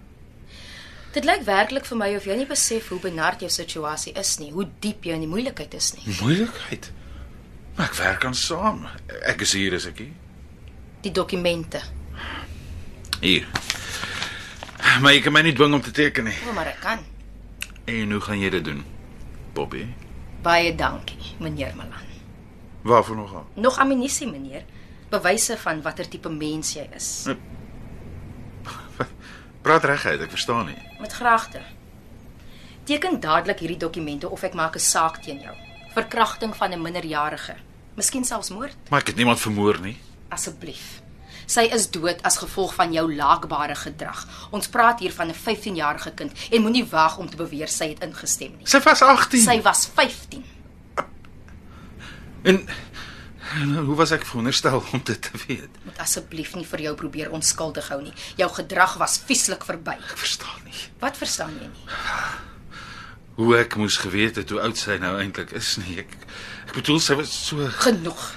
[1.12, 4.50] Dit lyk werklik vir my of jy nie besef hoe benard jou situasie is nie,
[4.52, 6.04] hoe diep jy in die moeilikheid is nie.
[6.20, 6.90] Moeilikheid.
[7.78, 8.84] Maar ek werk aan saam.
[9.26, 10.12] Ek is hier is ek hier.
[11.02, 11.80] Die dokumente.
[13.22, 13.46] Hier.
[15.02, 16.36] Maar jy kan my nie dwing om te teken nie.
[16.48, 17.02] O, maar ek kan.
[17.88, 18.84] En hoe gaan jy dit doen?
[19.56, 19.86] Bobby.
[20.44, 22.04] Baie dankie, meneer Malan.
[22.86, 23.46] Waarvoor nogal?
[23.54, 24.62] Nog ammunisie, meneer.
[25.10, 27.28] Bewyse van watter tipe mens jy is.
[29.64, 30.78] Praat reguit, ek verstaan nie.
[31.00, 31.62] Met graagte.
[32.88, 35.56] Teken dadelik hierdie dokumente of ek maak 'n saak teen jou.
[35.94, 37.56] Verkrachting van 'n minderjarige.
[37.96, 38.76] Miskien selfs moord.
[38.90, 39.96] Maar ek het niemand vermoor nie.
[40.28, 41.02] Asseblief.
[41.46, 44.26] Sy is dood as gevolg van jou laakbare gedrag.
[44.50, 48.02] Ons praat hier van 'n 15-jarige kind en moenie waag om te beweer sy het
[48.02, 48.66] ingestem nie.
[48.66, 49.40] Sy was 18.
[49.40, 50.44] Sy was 15.
[52.42, 52.68] En,
[53.56, 55.78] en hoe was ek veronderstel om dit te weet?
[55.84, 58.12] Moet asseblief nie vir jou probeer onskuldig hou nie.
[58.36, 59.96] Jou gedrag was vieslik verby.
[60.10, 60.74] Ek verstaan nie.
[61.00, 61.86] Wat verstaan jy nie?
[63.38, 65.98] Hoe ek moes geweet het hoe oud sy nou eintlik is nie.
[66.02, 66.14] Ek
[66.68, 68.34] ek bedoel sy was so Genoeg.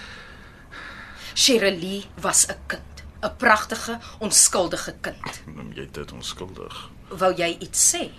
[1.35, 5.41] Shirley was 'n kind, 'n pragtige, onskuldige kind.
[5.45, 6.89] noem jy dit onskuldig.
[7.09, 8.11] Wou jy iets sê?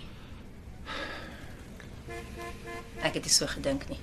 [3.03, 3.99] Ek het nie so gedink nie.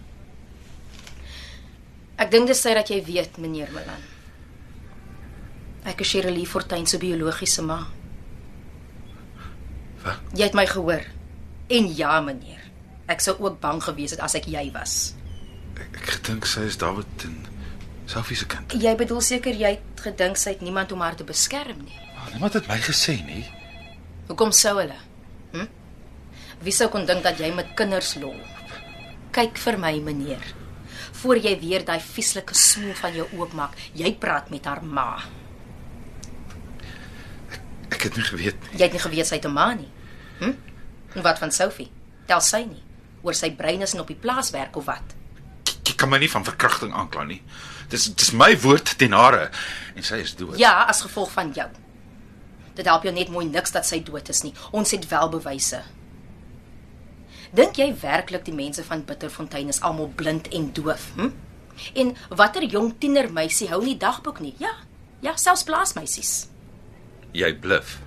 [2.21, 4.03] Ek dink dis sy dat jy weet, meneer Milan.
[5.89, 7.79] Ek is Shirley Fortuin se biologiese ma.
[10.05, 10.21] Wat?
[10.37, 11.07] Jy het my gehoor.
[11.73, 12.67] En ja, meneer.
[13.11, 15.15] Ek sou ook bang gewees het as ek jy was.
[15.81, 17.41] Ek, ek gedink sy is David en
[18.11, 18.77] Sophie se kind.
[18.77, 21.99] Jy bedoel seker jy het gedink sy het niemand om haar te beskerm nie.
[22.19, 23.45] Oh, niemand het my gesê nie.
[24.29, 24.99] Hoekom sou hulle?
[25.55, 25.69] Hm?
[26.61, 28.37] Wie sou kon dink dat jy met kinders lol?
[29.33, 30.60] Kyk vir my, meneer.
[31.21, 35.19] Voor jy weer daai vieslike smoel van jou oopmaak, jy praat met haar ma.
[37.91, 38.79] Ek het nie geweet nie.
[38.79, 39.91] Jy het nie geweet sy het 'n ma nie.
[40.39, 40.55] Hm?
[41.15, 41.91] En wat van Sophie?
[42.27, 42.83] Tel sy nie
[43.23, 45.15] oor sy brein is en op die plaas werk of wat?
[45.85, 47.43] Jy kan my nie van verkrachting aankla nie.
[47.93, 49.51] Dis dis my woord teen hare
[49.95, 50.59] en sy is dood.
[50.59, 51.69] Ja, as gevolg van jou.
[52.79, 54.55] Dit help jou net mooi niks dat sy dood is nie.
[54.71, 55.83] Ons het wel bewyse.
[57.51, 61.33] Dink jy werklik die mense van Bitterfontein is almal blind en doof, hm?
[61.99, 64.53] En watter jong tienermeisie hou nie dagboek nie?
[64.61, 64.75] Ja,
[65.25, 66.35] ja, selfs plaasmeisies.
[67.35, 67.99] Jy bluf.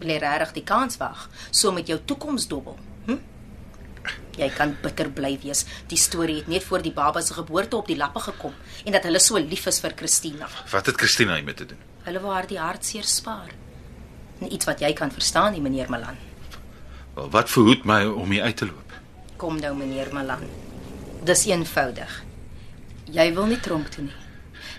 [0.00, 2.78] Jy regtig die kans wag so met jou toekoms dobbel?
[3.08, 3.18] Hm?
[4.38, 5.64] Jy kan bitter bly wees.
[5.90, 9.08] Die storie het net voor die baba se geboorte op die lappe gekom en dat
[9.08, 10.48] hulle so lief is vir Christina.
[10.70, 11.82] Wat het Christina hiermee te doen?
[12.06, 13.50] Hulle wou haar die hartseer spaar.
[14.38, 16.27] Nie iets wat jy kan verstaan nie, meneer Malan.
[17.18, 18.92] Wel, wat verhoed my om hier uit te loop?
[19.36, 20.44] Kom nou, meneer Malan.
[21.26, 22.12] Dis eenvoudig.
[23.10, 24.20] Jy wil nie tronk toe nie.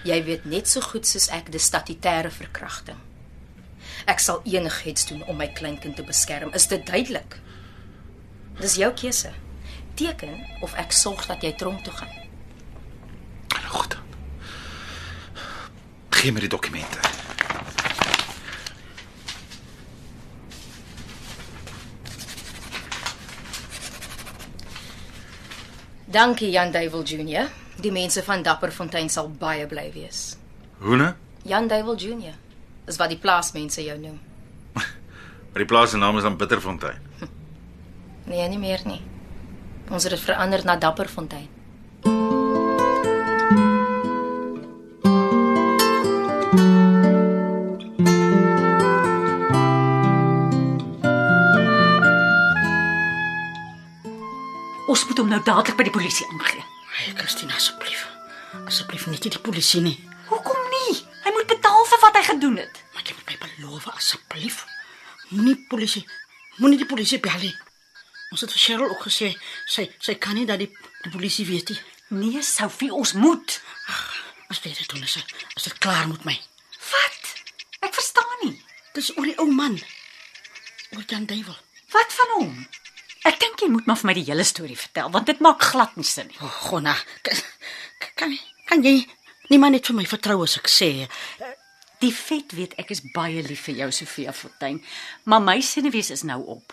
[0.07, 2.95] Jy weet net so goed soos ek dis statutêre verkrachting.
[4.07, 6.55] Ek sal enigiets doen om my kleinkind te beskerm.
[6.55, 7.35] Is dit duidelik?
[8.63, 9.35] Dis jou keuse.
[9.99, 12.15] Teken of ek sorg dat jy tronk toe gaan.
[13.57, 13.99] Nou goed.
[16.15, 17.18] Gee my die dokumente.
[26.09, 27.49] Dankie Jan Duivel Junior.
[27.77, 30.37] Die mense van Dapperfontein sal baie bly wees.
[30.81, 31.11] Hoene?
[31.45, 32.33] Jan Duivel Junior.
[32.87, 34.17] Dis wat die plaasmense jou noem.
[35.49, 37.05] Maar die plaas se naam is dan Bitterfontein.
[38.29, 38.99] Nee, nie meer nie.
[39.89, 41.47] Ons het dit verander na Dapperfontein.
[55.09, 56.63] Moet hom nou dadelik by die polisie aangee.
[56.99, 58.05] Hey, Christina asseblief.
[58.69, 59.95] Asseblief nie die polisie nie.
[60.29, 60.99] Hoekom nie?
[61.23, 62.81] Hy moet betaal vir wat hy gedoen het.
[62.93, 64.59] Maar jy moet my beloof asseblief.
[65.33, 66.03] Moenie polisie,
[66.57, 67.55] moenie die polisie bel nie.
[68.29, 69.31] Ons het vir Cheryl ook gesê
[69.65, 70.69] sy sy kan nie dat die,
[71.05, 71.79] die polisie weet nie.
[72.09, 73.59] Nee, Sophie, ons moet.
[74.49, 75.17] As jy dit doen is,
[75.57, 76.35] is dit klaar met my.
[76.91, 77.33] Wat?
[77.85, 78.55] Ek verstaan nie.
[78.97, 79.77] Dis oor die ou man.
[80.97, 81.57] Oor Jan Duivel.
[81.93, 82.53] Wat van hom?
[83.27, 85.95] Ek dink jy moet maar vir my die hele storie vertel want dit maak glad
[85.99, 86.39] nie sin nie.
[86.41, 86.95] Oh, Gonna.
[87.23, 87.41] Kan,
[88.15, 88.37] kan
[88.69, 89.01] kan jy
[89.49, 90.91] nie maar net vir my vertrou as ek sê
[91.99, 94.77] Die vet weet ek is baie lief vir jou Sofia Fortuin,
[95.27, 96.71] maar my senuwees is nou op.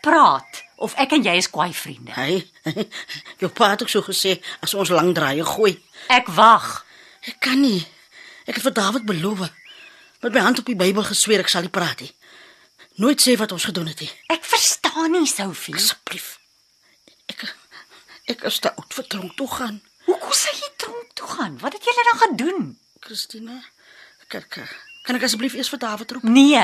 [0.00, 2.14] Praat of ek en jy is kwaai vriende.
[2.16, 2.40] hy
[3.42, 5.76] jou pa het ook so gesê as ons lank draaie gooi.
[6.08, 6.86] Ek wag.
[7.28, 7.84] Ek kan nie.
[8.48, 9.44] Ek het vir David beloof.
[10.24, 12.10] Met my hand op die Bybel gesweer ek sal nie praat nie.
[13.02, 14.10] Nooit sê wat ons gedoen het nie.
[14.32, 14.81] Ek verstaan
[15.12, 15.74] nie, Sophie.
[15.74, 16.38] Asseblief.
[17.32, 17.46] Ek
[18.32, 19.80] ek is te oud vir tronk toe gaan.
[20.06, 21.28] Hoekom sê jy tronk toe?
[21.32, 21.58] Gaan.
[21.62, 22.68] Wat het julle dan gaan doen?
[23.02, 23.58] Christina,
[24.28, 24.44] kan,
[25.16, 26.26] ek asseblief eers vir David roep?
[26.26, 26.62] Nee.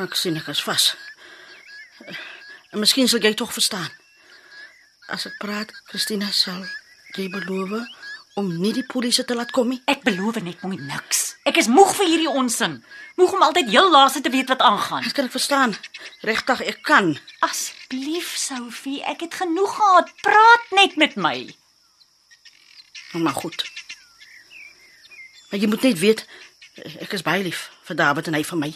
[0.00, 0.90] Ek sien ek is vas.
[2.70, 3.90] En miskien sal jy tog verstaan.
[5.10, 6.62] As ek praat, Christina sal
[7.16, 7.80] jy beloof
[8.38, 9.80] om nie die polisie te laat kom nie.
[9.90, 11.34] Ek beloof net mooi niks.
[11.48, 12.78] Ek is moeg vir hierdie onsin.
[13.18, 15.02] Moeg om altyd heel laaste te weet wat aangaan.
[15.02, 15.74] Dit kan ek verstaan.
[16.26, 17.14] Regtig, ek kan.
[17.44, 20.12] Asseblief, Sophie, ek het genoeg gehad.
[20.22, 21.36] Praat net met my.
[23.12, 23.64] Maar goed.
[25.50, 26.26] Maar jy moet net weet
[27.02, 28.70] ek is baie lief vir David en hy vir my.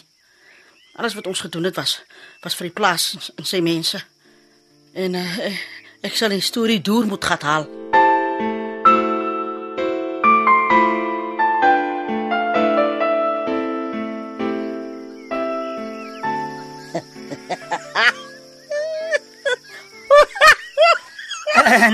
[0.99, 2.01] Alles wat ons gedoen het was
[2.43, 4.03] was vir die plaas en sy mense.
[4.93, 5.51] En uh,
[6.05, 8.04] ek sal die storie deur moet gehad haal.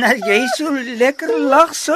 [0.01, 1.95] As jy so lekker lag so,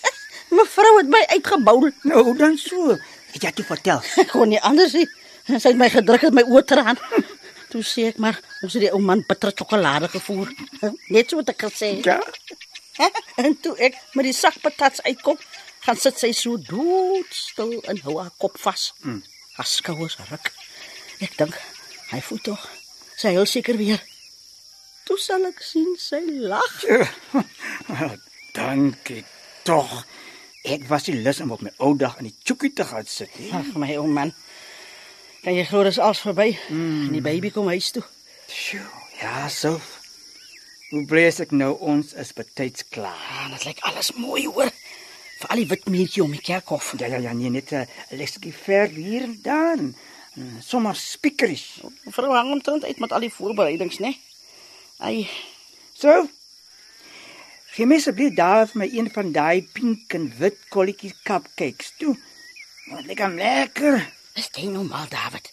[0.56, 1.90] Mevrou het my uitgebou.
[2.02, 2.96] nou dan so.
[3.32, 4.02] Het jy toe vertel?
[4.22, 5.06] Ek kon nie anders nie.
[5.48, 7.00] Sy het my gedruk het my oë traan.
[7.72, 10.48] Toe sê ek maar ons het die ou man bitter sjokolade gevoer.
[11.12, 12.06] Net so wat ek gesê het.
[12.08, 13.10] Ja.
[13.36, 15.36] En toe ek met die sak patats uitkom,
[15.84, 18.94] gaan sit sy so doodstil en hou haar kop vas.
[19.04, 19.20] Mm.
[19.58, 20.48] Haar skouers ruk.
[21.20, 21.60] Ek dink
[22.14, 22.64] hy voel tog.
[23.20, 24.00] Sy heel seker weer.
[25.08, 26.74] Toe sal ek sien sy lag.
[28.58, 29.22] Dankie
[29.64, 29.88] tog.
[30.68, 33.32] Ek was nie lus om op my ou dag in die chookie te gaan sit
[33.40, 33.48] nie.
[33.56, 34.34] Ag my ou man.
[35.46, 36.50] Kan jy glo dis als verby?
[36.68, 37.08] Mm.
[37.14, 38.04] Die baby kom huis toe.
[38.52, 38.84] Sjoe,
[39.22, 39.78] ja, so.
[40.90, 43.16] Hoe bly is ek nou ons is betyds klaar.
[43.32, 44.68] Ah, dit lyk alles mooi hoor.
[45.38, 46.92] Vir al die wit muurtjie om die kerkhof.
[47.00, 47.88] Ja ja ja, nee, net 'n
[48.20, 49.78] leskie ver hier en daar.
[49.80, 49.94] en
[50.60, 51.80] Sommer spiekeries.
[52.12, 54.18] Vrou hang omtrent uit met al die voorbereidings, né?
[54.98, 55.28] Ai,
[55.98, 56.28] So.
[57.74, 62.14] Gee my asseblief daar vir my een van daai pink en wit kolletjies cupcakes toe.
[62.90, 63.98] Wat lekker lekker.
[64.34, 65.50] is dit normaal, David?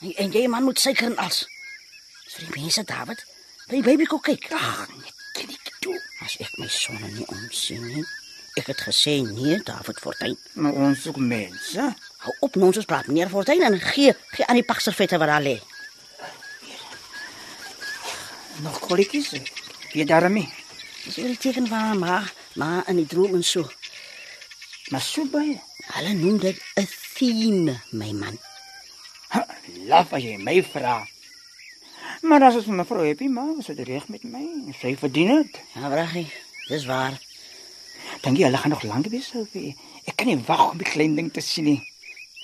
[0.00, 1.28] En, en jy man moet suiker en.
[1.28, 3.24] Dis vir die mense, David.
[3.68, 4.50] By die baby kom kyk.
[4.52, 5.96] Ag, net kindertjie toe.
[6.24, 8.04] As ek my sonne nie omsien nie.
[8.60, 10.36] Ek het gesê nee, David Fortuin.
[10.52, 11.88] Maar ons ook mense.
[12.24, 15.56] Hou op nonsens praat, meneer Fortuin en gee gee aan die pakservette wat daar lê.
[18.62, 19.30] Nog kolletjies.
[19.92, 20.48] Wie daarmee?
[21.04, 22.22] Dis die teken van ma,
[22.54, 23.68] ma in die droom en so.
[24.90, 25.60] Maar so baie.
[25.94, 28.38] Hulle noem dit 'n theme, my man.
[29.28, 29.46] Ha,
[29.86, 31.06] Laf as jy my vra.
[32.22, 34.72] Maar as ons mevrou Happy maar, is dit reg met my.
[34.80, 35.60] Sy verdien dit.
[35.74, 36.32] Ja, braggie.
[36.68, 37.20] Dis waar.
[38.22, 39.76] Dink jy hulle gaan nog lank wees, Sophie?
[40.04, 41.88] Ek kan nie wag om die klein ding te sien nie.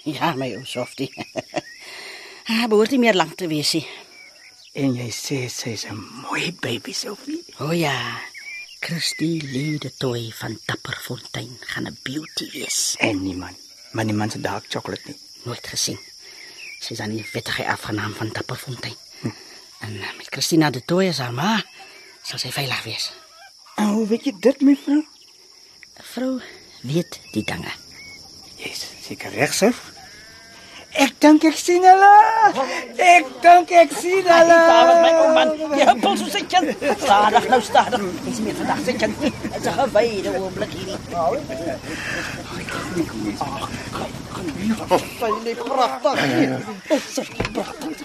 [0.05, 1.11] Ja, my ou softie.
[2.47, 3.87] Ah, behoort nie meer lank te wees nie.
[4.75, 7.45] En jy sê sy's 'n mooi baby, Sophie.
[7.63, 7.95] O oh, ja.
[8.81, 12.97] Christie Lede Toy van Tapperfontein gaan 'n beauty wees.
[12.99, 13.57] En niemand.
[13.93, 15.19] Maar niemand se dark chocolate nie.
[15.45, 15.99] Nooit gesien.
[16.81, 18.97] Sy is aan die wettige afgenaam van Tapperfontein.
[19.21, 19.31] Hm.
[19.81, 21.63] En eh, met Christina de Toy as haar ma
[22.23, 23.13] sal sy veilig wees.
[23.77, 25.07] En hoe weet jy dit, mevrou?
[26.03, 26.43] Vrou
[26.83, 27.71] weet die dinge.
[28.57, 29.94] Jy's seker reg, Sof.
[30.95, 32.11] Ek dink ek sien hulle.
[33.03, 34.59] Ek dink ek sien hulle.
[34.71, 36.71] David my ou man, jy huppel so sy kind.
[37.03, 38.05] Stadig nou stadig.
[38.29, 39.15] Dis meer vandag sy kind.
[39.25, 40.99] Dit's 'n gewyde oomblik hierdie.
[45.45, 46.51] Lê pragtig.
[47.11, 47.99] Sy pragtig.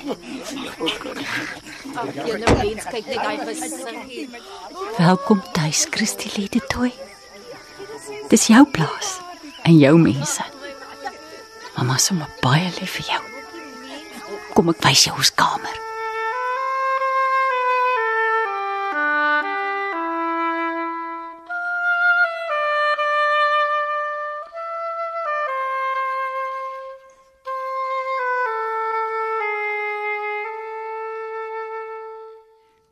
[2.26, 3.74] Jy nou mens kyk net daai gesig
[4.08, 4.30] hier.
[4.98, 6.94] Welkom tuis, Christie Lede Toy.
[8.30, 9.20] Dis jou plaas
[9.64, 10.44] en jou mense.
[11.80, 13.20] Mamma is sommer baie lief vir jou.
[14.52, 15.78] Kom ek wys jou ons kamer.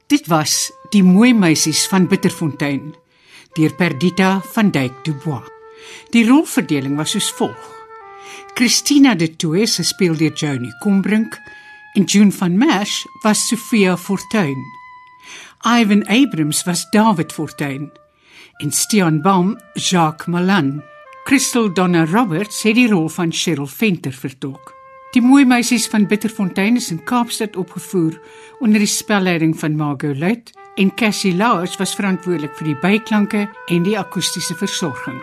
[0.07, 2.93] Dit was Die mooi meisies van Bitterfontein
[3.59, 5.43] deur Perdita van Dyk Du Bois.
[6.15, 7.76] Die rolverdeling was soos volg:
[8.55, 11.37] Christina de Toey speel deur Joni Combrink
[11.93, 14.57] en June van Merch was Sofia Fortuin.
[15.65, 17.91] Ivan Abrams was David Fortuin
[18.57, 20.83] en Stean Baum Jacques Malan.
[21.25, 24.73] Crystal Donna Roberts het die rol van Cheryl Venter vertolk.
[25.11, 28.17] Die mooi meisies van Bitterfontein is in Kaapstad opgevoer
[28.59, 33.87] onder die spelleiding van Margot Luit en Cassie Lars was verantwoordelik vir die byklanke en
[33.87, 35.21] die akoestiese versorging.